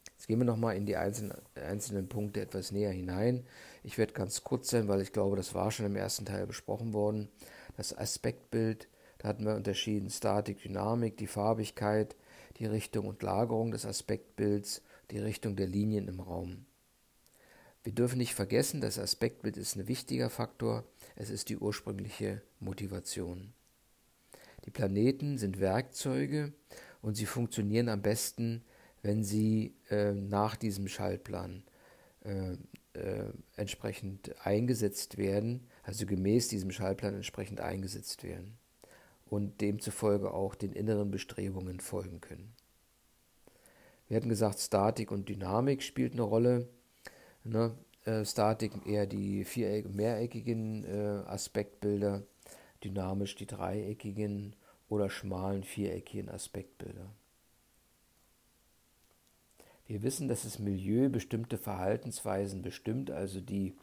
[0.04, 3.44] Jetzt gehen wir nochmal in die einzelnen, einzelnen Punkte etwas näher hinein.
[3.82, 6.92] Ich werde ganz kurz sein, weil ich glaube, das war schon im ersten Teil besprochen
[6.92, 7.28] worden.
[7.76, 12.14] Das Aspektbild, da hatten wir unterschieden Statik, Dynamik, die Farbigkeit,
[12.58, 16.66] die Richtung und Lagerung des Aspektbilds, die Richtung der Linien im Raum.
[17.84, 20.84] Wir dürfen nicht vergessen, das Aspektbild ist ein wichtiger Faktor,
[21.16, 23.52] es ist die ursprüngliche Motivation.
[24.64, 26.52] Die Planeten sind Werkzeuge
[27.00, 28.62] und sie funktionieren am besten,
[29.02, 31.64] wenn sie äh, nach diesem Schaltplan
[32.24, 32.52] äh,
[32.92, 38.58] äh, entsprechend eingesetzt werden, also gemäß diesem Schaltplan entsprechend eingesetzt werden
[39.32, 42.52] und demzufolge auch den inneren Bestrebungen folgen können.
[44.06, 46.68] Wir hatten gesagt, Statik und Dynamik spielt eine Rolle.
[47.42, 47.74] Ne?
[48.04, 52.24] Äh, Statik eher die viereck mehreckigen äh, Aspektbilder,
[52.84, 54.54] dynamisch die dreieckigen
[54.90, 57.10] oder schmalen viereckigen Aspektbilder.
[59.86, 63.76] Wir wissen, dass das Milieu bestimmte Verhaltensweisen bestimmt, also die,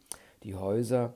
[0.44, 1.14] die Häuser.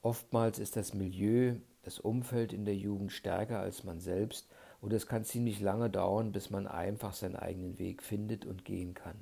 [0.00, 4.48] Oftmals ist das Milieu, das Umfeld in der Jugend stärker als man selbst
[4.80, 8.94] und es kann ziemlich lange dauern, bis man einfach seinen eigenen Weg findet und gehen
[8.94, 9.16] kann.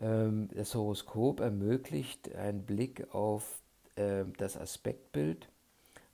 [0.00, 3.62] Ähm, das Horoskop ermöglicht einen Blick auf
[3.96, 5.48] äh, das Aspektbild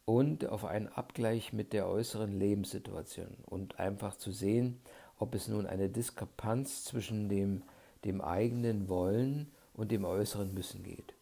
[0.05, 4.81] und auf einen Abgleich mit der äußeren Lebenssituation und einfach zu sehen,
[5.19, 7.63] ob es nun eine Diskrepanz zwischen dem,
[8.05, 11.15] dem eigenen Wollen und dem äußeren Müssen geht.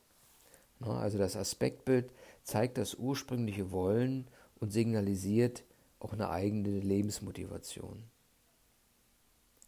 [0.80, 2.10] Also das Aspektbild
[2.42, 4.26] zeigt das ursprüngliche Wollen
[4.60, 5.64] und signalisiert
[5.98, 8.04] auch eine eigene Lebensmotivation.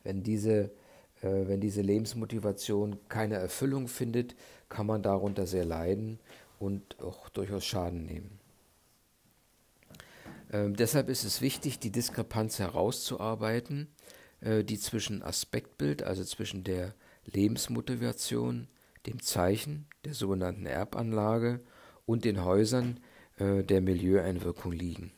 [0.03, 0.71] Wenn diese,
[1.23, 4.37] äh, wenn diese Lebensmotivation keine Erfüllung findet,
[4.69, 6.19] kann man darunter sehr leiden
[6.59, 8.39] und auch durchaus Schaden nehmen.
[10.53, 13.89] Ähm, deshalb ist es wichtig, die Diskrepanz herauszuarbeiten
[14.41, 16.95] äh, die zwischen Aspektbild, also zwischen der
[17.25, 18.69] Lebensmotivation,
[19.09, 21.61] dem Zeichen der sogenannten Erbanlage
[22.07, 23.01] und den Häusern
[23.39, 25.13] äh, der Milieueinwirkung liegen.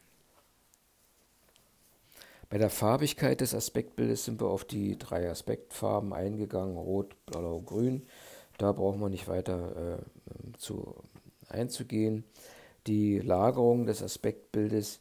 [2.49, 8.07] Bei der Farbigkeit des Aspektbildes sind wir auf die drei Aspektfarben eingegangen, Rot, Blau, Grün.
[8.59, 10.97] Da brauchen wir nicht weiter äh, zu
[11.49, 12.25] einzugehen.
[12.87, 15.01] Die Lagerung des Aspektbildes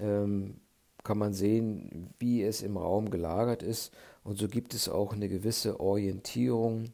[0.00, 0.60] ähm,
[1.04, 3.92] kann man sehen, wie es im Raum gelagert ist.
[4.24, 6.92] Und so gibt es auch eine gewisse Orientierung,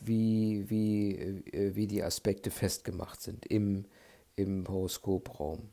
[0.00, 3.86] wie, wie, äh, wie die Aspekte festgemacht sind im,
[4.36, 5.68] im Horoskopraum.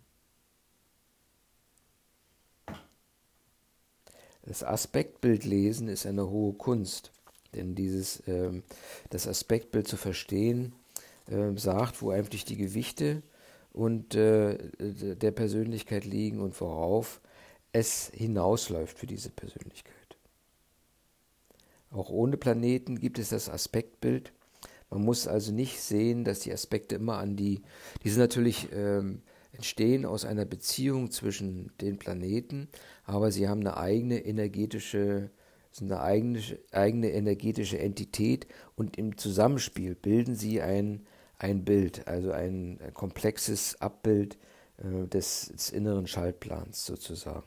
[4.44, 7.12] Das Aspektbildlesen ist eine hohe Kunst,
[7.54, 8.64] denn dieses, ähm,
[9.10, 10.74] das Aspektbild zu verstehen
[11.28, 13.22] äh, sagt, wo eigentlich die Gewichte
[13.74, 17.22] und äh, der Persönlichkeit liegen und worauf
[17.74, 19.99] es hinausläuft für diese Persönlichkeit.
[21.92, 24.32] Auch ohne Planeten gibt es das Aspektbild.
[24.90, 27.62] Man muss also nicht sehen, dass die Aspekte immer an die,
[28.04, 29.22] die sind natürlich ähm,
[29.52, 32.70] entstehen aus einer Beziehung zwischen den Planeten,
[33.04, 35.30] aber sie haben eine eigene energetische,
[35.72, 41.06] sind eine eigene, eigene energetische Entität und im Zusammenspiel bilden sie ein,
[41.38, 44.38] ein Bild, also ein, komplexes Abbild
[44.78, 47.46] äh, des, des inneren Schaltplans sozusagen.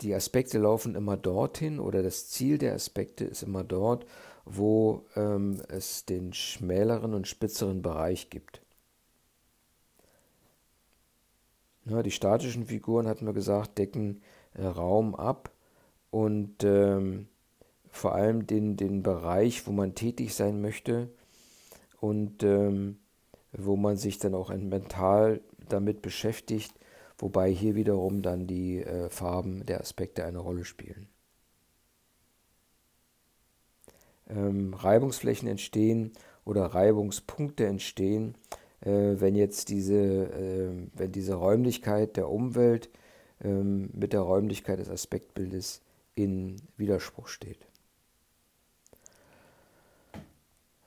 [0.00, 4.06] Die Aspekte laufen immer dorthin oder das Ziel der Aspekte ist immer dort,
[4.44, 8.62] wo ähm, es den schmäleren und spitzeren Bereich gibt.
[11.84, 14.22] Ja, die statischen Figuren, hatten wir gesagt, decken
[14.54, 15.50] äh, Raum ab
[16.10, 17.28] und ähm,
[17.90, 21.10] vor allem den, den Bereich, wo man tätig sein möchte
[22.00, 22.98] und ähm,
[23.52, 26.72] wo man sich dann auch mental damit beschäftigt,
[27.22, 31.06] wobei hier wiederum dann die äh, Farben der Aspekte eine Rolle spielen.
[34.28, 36.12] Ähm, Reibungsflächen entstehen
[36.44, 38.34] oder Reibungspunkte entstehen,
[38.80, 42.90] äh, wenn jetzt diese, äh, wenn diese Räumlichkeit der Umwelt
[43.40, 45.80] ähm, mit der Räumlichkeit des Aspektbildes
[46.16, 47.68] in Widerspruch steht.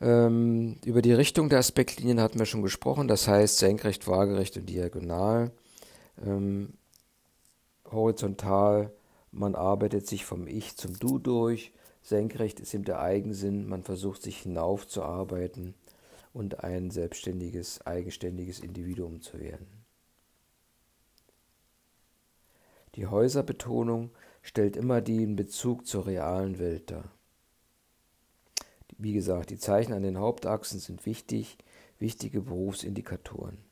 [0.01, 4.69] Ähm, über die Richtung der Aspektlinien hatten wir schon gesprochen, das heißt senkrecht, waagerecht und
[4.69, 5.51] diagonal.
[6.23, 6.73] Ähm,
[7.91, 8.91] horizontal,
[9.31, 11.73] man arbeitet sich vom Ich zum Du durch.
[12.01, 15.73] Senkrecht ist eben der Eigensinn, man versucht sich hinaufzuarbeiten
[16.33, 19.67] und ein selbstständiges, eigenständiges Individuum zu werden.
[22.95, 24.11] Die Häuserbetonung
[24.41, 27.11] stellt immer den Bezug zur realen Welt dar.
[28.97, 31.57] Wie gesagt, die Zeichen an den Hauptachsen sind wichtig,
[31.99, 33.64] wichtige Berufsindikatoren.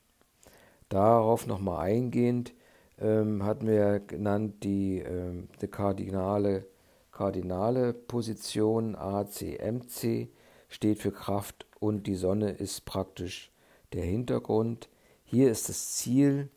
[0.94, 2.54] Darauf nochmal eingehend
[3.00, 6.68] ähm, hatten wir genannt die, ähm, die kardinale,
[7.12, 10.28] kardinale Position ACMC
[10.70, 13.52] steht für Kraft und die Sonne ist praktisch
[13.94, 14.88] der Hintergrund.
[15.24, 16.52] Hier ist das Ziel,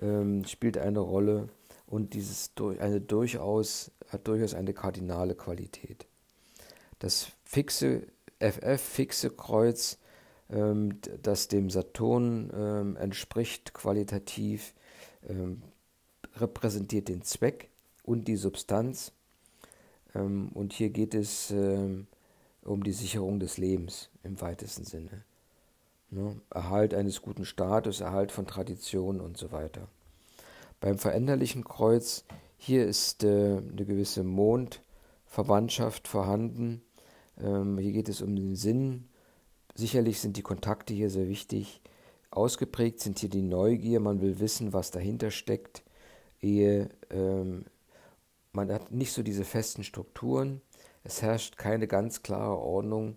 [0.00, 1.48] ähm, spielt eine Rolle
[1.88, 6.06] und dieses eine durchaus, hat durchaus eine kardinale Qualität.
[7.00, 8.06] Das fixe
[8.38, 9.98] FF, fixe Kreuz,
[10.52, 14.74] ähm, das dem Saturn ähm, entspricht qualitativ,
[15.28, 15.62] ähm,
[16.36, 17.70] repräsentiert den Zweck
[18.02, 19.12] und die Substanz.
[20.14, 22.06] Ähm, und hier geht es ähm,
[22.62, 25.24] um die Sicherung des Lebens im weitesten Sinne.
[26.10, 26.40] Ne?
[26.50, 29.86] Erhalt eines guten Status, Erhalt von Traditionen und so weiter.
[30.80, 32.24] Beim veränderlichen Kreuz,
[32.56, 36.82] hier ist äh, eine gewisse Mondverwandtschaft vorhanden.
[37.38, 39.09] Ähm, hier geht es um den Sinn.
[39.74, 41.80] Sicherlich sind die Kontakte hier sehr wichtig.
[42.30, 45.82] Ausgeprägt sind hier die Neugier, man will wissen, was dahinter steckt,
[46.40, 47.64] ehe ähm,
[48.52, 50.60] man hat nicht so diese festen Strukturen.
[51.04, 53.16] Es herrscht keine ganz klare Ordnung.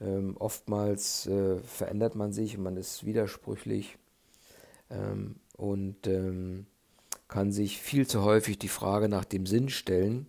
[0.00, 3.98] Ähm, oftmals äh, verändert man sich und man ist widersprüchlich
[4.90, 6.66] ähm, und ähm,
[7.28, 10.26] kann sich viel zu häufig die Frage nach dem Sinn stellen,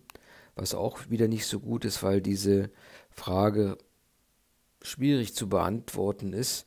[0.54, 2.70] was auch wieder nicht so gut ist, weil diese
[3.10, 3.78] Frage
[4.82, 6.66] schwierig zu beantworten ist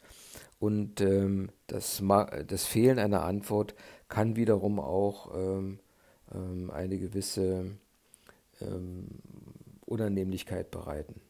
[0.60, 2.02] und ähm, das,
[2.48, 3.76] das, Fehlen einer Antwort
[4.08, 5.80] kann wiederum auch ähm,
[6.34, 7.72] ähm, eine gewisse
[8.62, 9.08] ähm,
[9.86, 11.22] Unannehmlichkeit bereiten.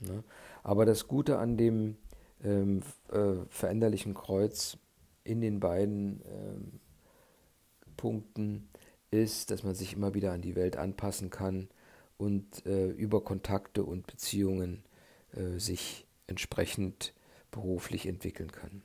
[0.00, 0.22] Ne?
[0.62, 1.96] Aber das Gute an dem
[2.44, 4.78] ähm, äh, veränderlichen Kreuz
[5.24, 6.80] in den beiden ähm,
[7.96, 8.68] Punkten
[9.10, 11.68] ist, dass man sich immer wieder an die Welt anpassen kann
[12.16, 14.82] und äh, über Kontakte und Beziehungen
[15.34, 17.12] äh, sich entsprechend
[17.50, 18.82] beruflich entwickeln kann.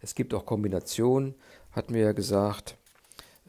[0.00, 1.34] Es gibt auch Kombinationen,
[1.72, 2.76] hatten wir ja gesagt,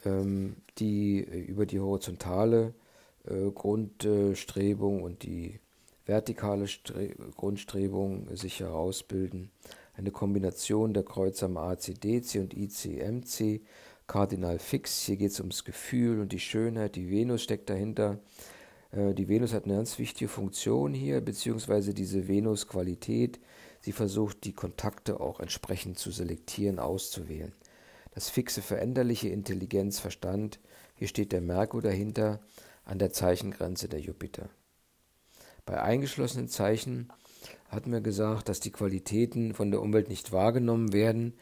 [0.04, 2.74] ähm, die äh, über die horizontale
[3.26, 5.60] äh, Grundstrebung und die
[6.06, 9.50] vertikale Stre Grundstrebung sich herausbilden.
[9.94, 13.60] Eine Kombination der Kreuze am ACDC und ICMC,
[14.06, 15.02] Kardinal fix.
[15.02, 16.96] Hier geht es ums Gefühl und die Schönheit.
[16.96, 18.18] Die Venus steckt dahinter.
[18.92, 23.40] Äh, die Venus hat eine ganz wichtige Funktion hier, beziehungsweise diese Venus-Qualität.
[23.80, 27.52] Sie versucht, die Kontakte auch entsprechend zu selektieren, auszuwählen.
[28.12, 30.58] Das fixe, veränderliche Intelligenz, Verstand.
[30.96, 32.40] Hier steht der Merkur dahinter
[32.84, 34.48] an der Zeichengrenze der Jupiter.
[35.64, 37.12] Bei eingeschlossenen Zeichen
[37.68, 41.34] hatten wir gesagt, dass die Qualitäten von der Umwelt nicht wahrgenommen werden,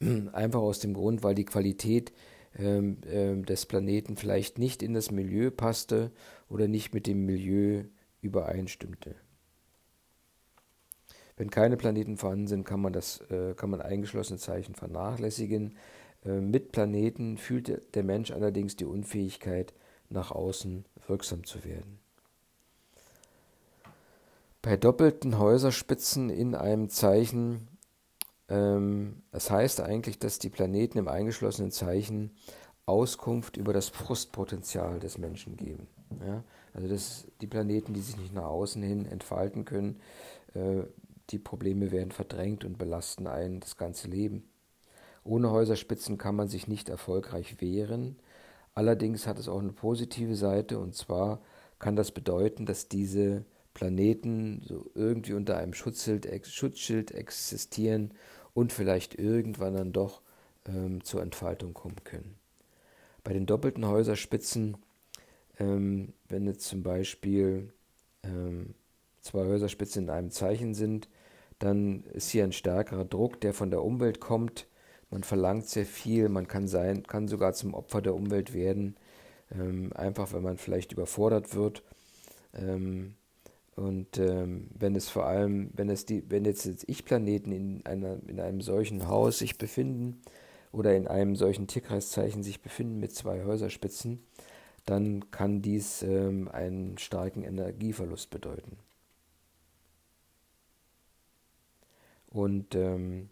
[0.32, 2.12] einfach aus dem Grund, weil die Qualität
[2.54, 6.10] äh, des Planeten vielleicht nicht in das Milieu passte
[6.48, 7.84] oder nicht mit dem Milieu
[8.20, 9.14] übereinstimmte.
[11.36, 15.76] Wenn keine Planeten vorhanden sind, kann man das, äh, kann man eingeschlossene Zeichen vernachlässigen.
[16.24, 19.74] Äh, mit Planeten fühlt der Mensch allerdings die Unfähigkeit,
[20.08, 21.98] nach außen wirksam zu werden.
[24.62, 27.68] Bei doppelten Häuserspitzen in einem Zeichen,
[28.48, 32.36] ähm, es heißt eigentlich, dass die Planeten im eingeschlossenen Zeichen
[32.84, 35.88] Auskunft über das Frustpotenzial des Menschen geben.
[36.20, 36.42] Ja?
[36.74, 40.00] Also das, die Planeten, die sich nicht nach außen hin entfalten können,
[40.54, 40.82] äh,
[41.30, 44.44] die Probleme werden verdrängt und belasten einen das ganze Leben.
[45.24, 48.16] Ohne Häuserspitzen kann man sich nicht erfolgreich wehren,
[48.76, 51.40] Allerdings hat es auch eine positive Seite und zwar
[51.78, 58.12] kann das bedeuten, dass diese Planeten so irgendwie unter einem Schutzschild, Schutzschild existieren
[58.52, 60.20] und vielleicht irgendwann dann doch
[60.68, 62.34] ähm, zur Entfaltung kommen können.
[63.24, 64.76] Bei den doppelten Häuserspitzen,
[65.58, 67.72] ähm, wenn jetzt zum Beispiel
[68.22, 68.74] ähm,
[69.20, 71.08] zwei Häuserspitzen in einem Zeichen sind,
[71.58, 74.66] dann ist hier ein stärkerer Druck, der von der Umwelt kommt,
[75.10, 78.96] man verlangt sehr viel, man kann sein, kann sogar zum Opfer der Umwelt werden,
[79.52, 81.82] ähm, einfach weil man vielleicht überfordert wird.
[82.54, 83.14] Ähm,
[83.76, 88.18] und ähm, wenn es vor allem, wenn es die, wenn jetzt, jetzt Ich-Planeten in einer,
[88.26, 90.22] in einem solchen Haus sich befinden
[90.72, 94.24] oder in einem solchen Tierkreiszeichen sich befinden mit zwei Häuserspitzen,
[94.86, 98.78] dann kann dies ähm, einen starken Energieverlust bedeuten.
[102.30, 103.28] Und ähm,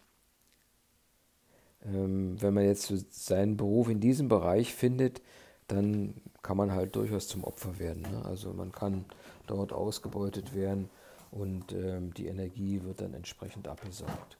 [1.84, 5.22] ähm, wenn man jetzt seinen Beruf in diesem Bereich findet,
[5.68, 8.02] dann kann man halt durchaus zum Opfer werden.
[8.02, 8.24] Ne?
[8.24, 9.04] Also man kann
[9.46, 10.90] dort ausgebeutet werden
[11.30, 14.38] und ähm, die Energie wird dann entsprechend abgesaugt.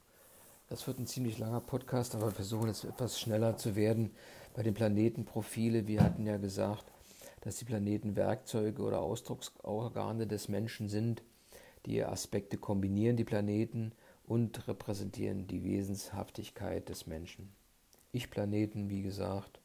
[0.68, 4.10] Das wird ein ziemlich langer Podcast, aber wir versuchen jetzt etwas schneller zu werden.
[4.54, 6.84] Bei den Planetenprofile, wir hatten ja gesagt,
[7.45, 11.22] dass die Planeten Werkzeuge oder Ausdrucksorgane des Menschen sind.
[11.84, 13.92] Die Aspekte kombinieren die Planeten
[14.26, 17.53] und repräsentieren die Wesenshaftigkeit des Menschen.
[18.12, 19.61] Ich-Planeten, wie gesagt,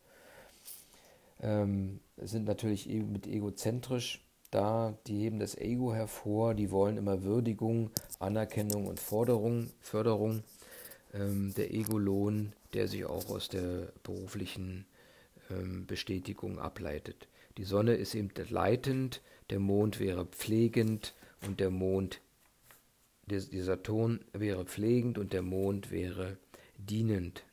[1.42, 7.24] ähm, sind natürlich e-, mit egozentrisch da, die heben das Ego hervor, die wollen immer
[7.24, 10.44] Würdigung, Anerkennung und Forderung, Förderung.
[11.14, 14.86] Ähm, der Ego-Lohn, der sich auch aus der beruflichen
[15.50, 17.28] ähm, Bestätigung ableitet.
[17.60, 21.14] Die Sonne ist eben leitend, der Mond wäre pflegend
[21.46, 22.22] und der Mond
[23.28, 26.38] der Saturn wäre pflegend und der Mond wäre
[26.80, 27.44] dienend.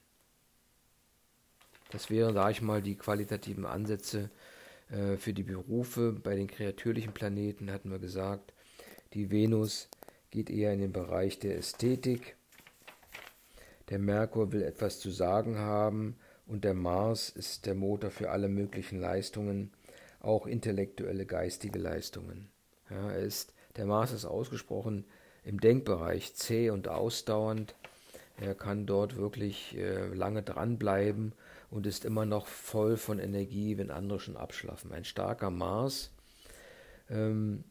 [1.90, 4.30] Das wären, sage ich mal, die qualitativen Ansätze
[4.90, 8.52] Äh, für die Berufe bei den kreatürlichen Planeten hatten wir gesagt,
[9.14, 9.88] die Venus
[10.30, 12.36] geht eher in den Bereich der Ästhetik,
[13.88, 18.48] der Merkur will etwas zu sagen haben und der Mars ist der Motor für alle
[18.48, 19.72] möglichen Leistungen,
[20.26, 22.48] auch intellektuelle, geistige Leistungen.
[22.90, 25.04] Ja, er ist, der Mars ist ausgesprochen
[25.44, 27.74] im Denkbereich zäh und ausdauernd.
[28.38, 31.32] Er kann dort wirklich äh, lange dranbleiben
[31.70, 34.92] und ist immer noch voll von Energie, wenn andere schon abschlafen.
[34.92, 36.10] Ein starker Mars
[37.08, 37.64] ähm,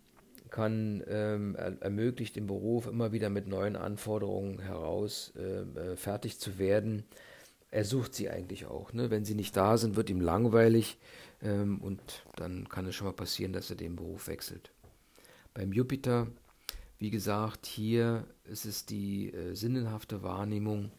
[0.50, 6.40] kann, ähm, er, ermöglicht im Beruf immer wieder mit neuen Anforderungen heraus äh, äh, fertig
[6.40, 7.04] zu werden.
[7.72, 8.94] Er sucht sie eigentlich auch.
[8.94, 9.12] Ne?
[9.12, 10.98] Wenn sie nicht da sind, wird ihm langweilig
[11.42, 14.72] ähm, und dann kann es schon mal passieren, dass er den Beruf wechselt.
[15.54, 16.28] Beim Jupiter,
[16.98, 20.92] wie gesagt, hier ist es die äh, sinnenhafte Wahrnehmung.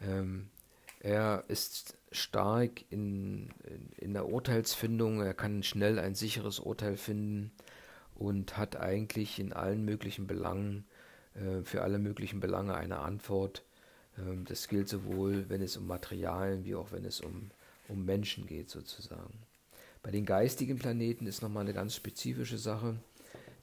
[0.00, 0.48] Ähm,
[1.00, 7.50] er ist stark in, in, in, der Urteilsfindung, er kann schnell ein sicheres Urteil finden
[8.14, 10.84] und hat eigentlich in allen möglichen Belangen,
[11.34, 13.64] äh, für alle möglichen Belange eine Antwort.
[14.18, 17.50] Ähm, das gilt sowohl, wenn es um Materialien wie auch wenn es um,
[17.88, 19.34] um Menschen geht, sozusagen.
[20.02, 22.96] Bei den geistigen Planeten ist nochmal eine ganz spezifische Sache.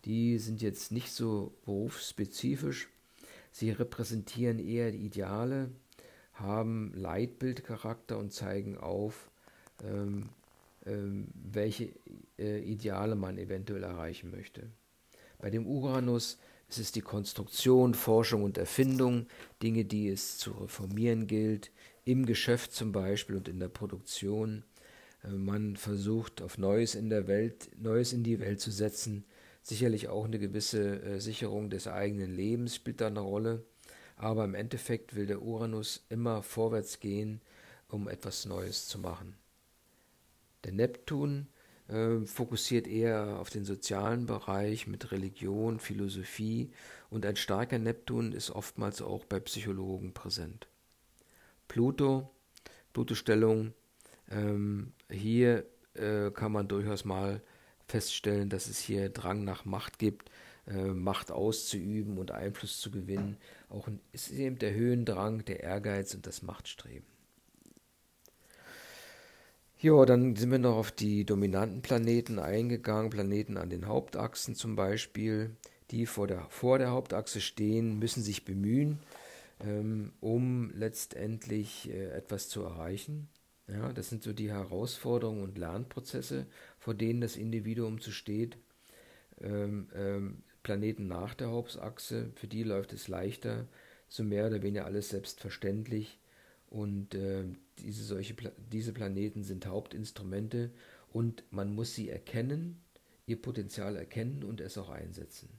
[0.06, 2.88] Die sind jetzt nicht so berufsspezifisch.
[3.52, 5.70] Sie repräsentieren eher die Ideale,
[6.34, 9.30] haben Leitbildcharakter und zeigen auf,
[9.84, 10.30] ähm,
[10.86, 11.90] ähm, welche
[12.38, 14.70] äh, Ideale man eventuell erreichen möchte.
[15.40, 16.38] Bei dem Uranus
[16.70, 19.28] ist es die Konstruktion, Forschung und Erfindung,
[19.62, 21.72] Dinge, die es zu reformieren gilt,
[22.06, 24.64] im Geschäft zum Beispiel und in der Produktion.
[25.24, 29.26] Äh, man versucht auf Neues in der Welt, Neues in die Welt zu setzen.
[29.62, 33.64] Sicherlich auch eine gewisse äh, Sicherung des eigenen Lebens spielt da eine Rolle.
[34.16, 37.42] Aber im Endeffekt will der Uranus immer vorwärts gehen,
[37.88, 39.36] um etwas Neues zu machen.
[40.66, 41.48] Der Neptun
[41.88, 46.72] äh, fokussiert eher auf den sozialen Bereich mit Religion, Philosophie
[47.10, 50.68] und ein starker Neptun ist oftmals auch bei Psychologen präsent.
[51.68, 52.30] Pluto,
[52.94, 53.74] Pluto-Stellung,
[54.30, 55.66] ähm, hier
[55.96, 57.42] äh, kann man durchaus mal
[57.88, 60.30] feststellen, dass es hier Drang nach Macht gibt,
[60.68, 63.38] äh, Macht auszuüben und Einfluss zu gewinnen.
[63.70, 67.08] Auch ist eben der Höhendrang, der Ehrgeiz und das Machtstreben.
[69.82, 74.76] Ja, dann sind wir noch auf die dominanten Planeten eingegangen, Planeten an den Hauptachsen zum
[74.76, 75.56] Beispiel.
[75.92, 79.00] Die vor der, vor der Hauptachse stehen, müssen sich bemühen,
[79.62, 83.30] ähm, um letztendlich äh, etwas zu erreichen.
[83.72, 86.48] Ja, das sind so die Herausforderungen und Lernprozesse,
[86.80, 88.58] vor denen das Individuum zu steht.
[89.42, 93.68] Ähm, ähm, Planeten nach der Hauptachse, für die läuft es leichter,
[94.08, 96.20] so mehr oder weniger alles selbstverständlich.
[96.70, 97.46] Und äh,
[97.80, 100.72] diese, solche Pla diese Planeten sind Hauptinstrumente
[101.12, 102.82] und man muss sie erkennen,
[103.26, 105.50] ihr Potenzial erkennen und es auch einsetzen.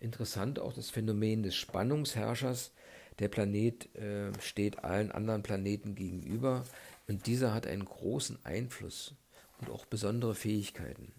[0.00, 2.72] Interessant auch das Phänomen des Spannungsherrschers.
[3.20, 6.64] Der Planet äh, steht allen anderen Planeten gegenüber
[7.06, 9.14] und dieser hat einen großen Einfluss
[9.60, 11.12] und auch besondere Fähigkeiten.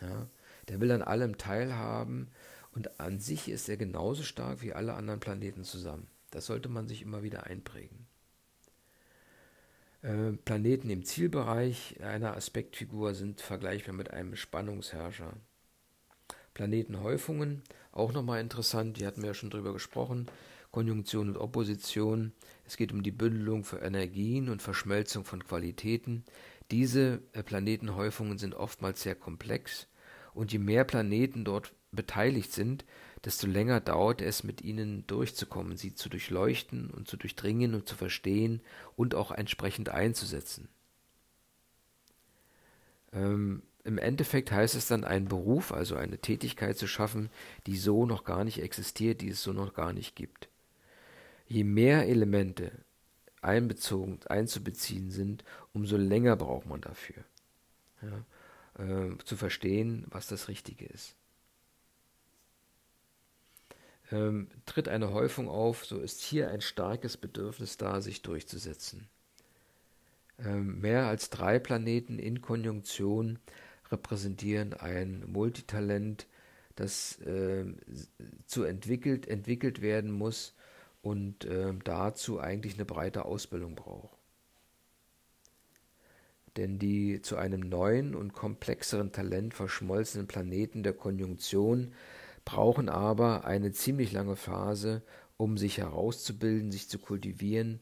[0.00, 0.28] Ja?
[0.68, 2.28] Der will an allem teilhaben
[2.72, 6.06] und an sich ist er genauso stark wie alle anderen Planeten zusammen.
[6.30, 8.06] Das sollte man sich immer wieder einprägen.
[10.02, 15.34] Äh, Planeten im Zielbereich einer Aspektfigur sind vergleichbar mit einem Spannungsherrscher.
[16.54, 17.62] Planetenhäufungen,
[17.92, 20.26] auch nochmal interessant, die hatten wir ja schon drüber gesprochen.
[20.70, 22.32] Konjunktion und Opposition.
[22.64, 26.24] Es geht um die Bündelung für Energien und Verschmelzung von Qualitäten.
[26.70, 29.88] Diese äh, Planetenhäufungen sind oftmals sehr komplex
[30.34, 32.84] und je mehr Planeten dort beteiligt sind,
[33.24, 37.96] desto länger dauert es, mit ihnen durchzukommen, sie zu durchleuchten und zu durchdringen und zu
[37.96, 38.60] verstehen
[38.96, 40.68] und auch entsprechend einzusetzen.
[43.12, 47.30] Ähm, Im Endeffekt heißt es dann, einen Beruf, also eine Tätigkeit zu schaffen,
[47.66, 50.49] die so noch gar nicht existiert, die es so noch gar nicht gibt.
[51.50, 52.72] Je mehr Elemente
[53.42, 55.44] einbezogen, einzubeziehen sind,
[55.74, 57.24] umso länger braucht man dafür,
[58.00, 58.24] ja,
[58.82, 61.14] äh, zu verstehen, was das Richtige ist
[64.12, 69.08] ähm, tritt eine Häufung auf, so ist hier ein starkes Bedürfnis da, sich durchzusetzen.
[70.38, 73.38] Ähm, mehr als drei Planeten in Konjunktion
[73.90, 76.26] repräsentieren ein Multitalent,
[76.76, 77.66] das äh,
[78.46, 80.54] zu entwickelt, entwickelt werden muss
[81.02, 84.18] und äh, dazu eigentlich eine breite Ausbildung braucht.
[86.56, 91.92] Denn die zu einem neuen und komplexeren Talent verschmolzenen Planeten der Konjunktion
[92.44, 95.02] brauchen aber eine ziemlich lange Phase,
[95.36, 97.80] um sich herauszubilden, sich zu kultivieren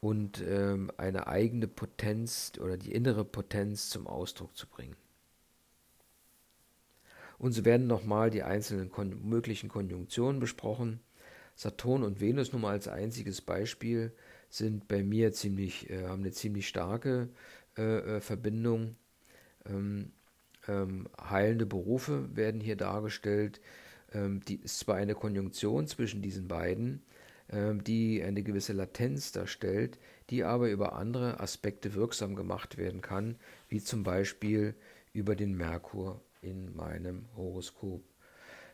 [0.00, 4.96] und ähm, eine eigene Potenz oder die innere Potenz zum Ausdruck zu bringen.
[7.38, 11.00] Und so werden nochmal die einzelnen kon möglichen Konjunktionen besprochen.
[11.60, 14.12] Saturn und Venus nur mal als einziges Beispiel
[14.48, 17.28] sind bei mir ziemlich, äh, haben eine ziemlich starke
[17.76, 18.96] äh, äh Verbindung.
[19.66, 20.12] Ähm,
[20.68, 23.60] ähm, heilende Berufe werden hier dargestellt.
[24.14, 27.02] Ähm, die ist zwar eine Konjunktion zwischen diesen beiden,
[27.50, 29.98] ähm, die eine gewisse Latenz darstellt,
[30.30, 33.36] die aber über andere Aspekte wirksam gemacht werden kann,
[33.68, 34.74] wie zum Beispiel
[35.12, 38.02] über den Merkur in meinem Horoskop.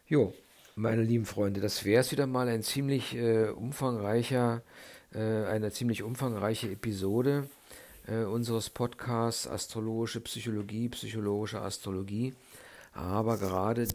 [0.06, 0.32] Jo,
[0.76, 4.62] meine lieben Freunde, das wäre es wieder mal ein ziemlich äh, umfangreicher,
[5.12, 7.48] äh, eine ziemlich umfangreiche Episode
[8.06, 12.34] äh, unseres Podcasts Astrologische Psychologie, psychologische Astrologie.
[12.92, 13.88] Aber gerade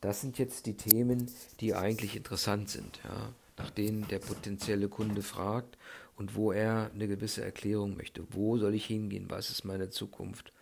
[0.00, 1.28] das sind jetzt die Themen,
[1.60, 3.00] die eigentlich interessant sind.
[3.04, 5.76] Ja nach denen der potenzielle Kunde fragt
[6.16, 8.24] und wo er eine gewisse Erklärung möchte.
[8.30, 9.26] Wo soll ich hingehen?
[9.28, 10.52] Was ist meine Zukunft?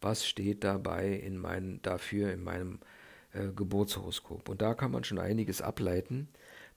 [0.00, 2.78] Was steht dabei in mein, dafür in meinem
[3.32, 4.48] äh, Geburtshoroskop?
[4.48, 6.28] Und da kann man schon einiges ableiten.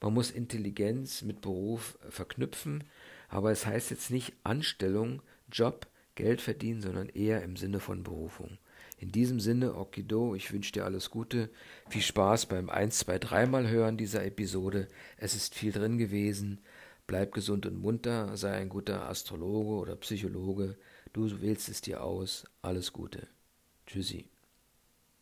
[0.01, 2.83] Man muss Intelligenz mit Beruf verknüpfen,
[3.29, 8.57] aber es heißt jetzt nicht Anstellung, Job, Geld verdienen, sondern eher im Sinne von Berufung.
[8.97, 11.49] In diesem Sinne, Okido, ich wünsche dir alles Gute.
[11.89, 14.87] Viel Spaß beim 1, 2, 3 Mal hören dieser Episode.
[15.17, 16.61] Es ist viel drin gewesen.
[17.05, 20.77] Bleib gesund und munter, sei ein guter Astrologe oder Psychologe.
[21.11, 22.45] Du wählst es dir aus.
[22.61, 23.27] Alles Gute.
[23.85, 24.32] Tschüssi.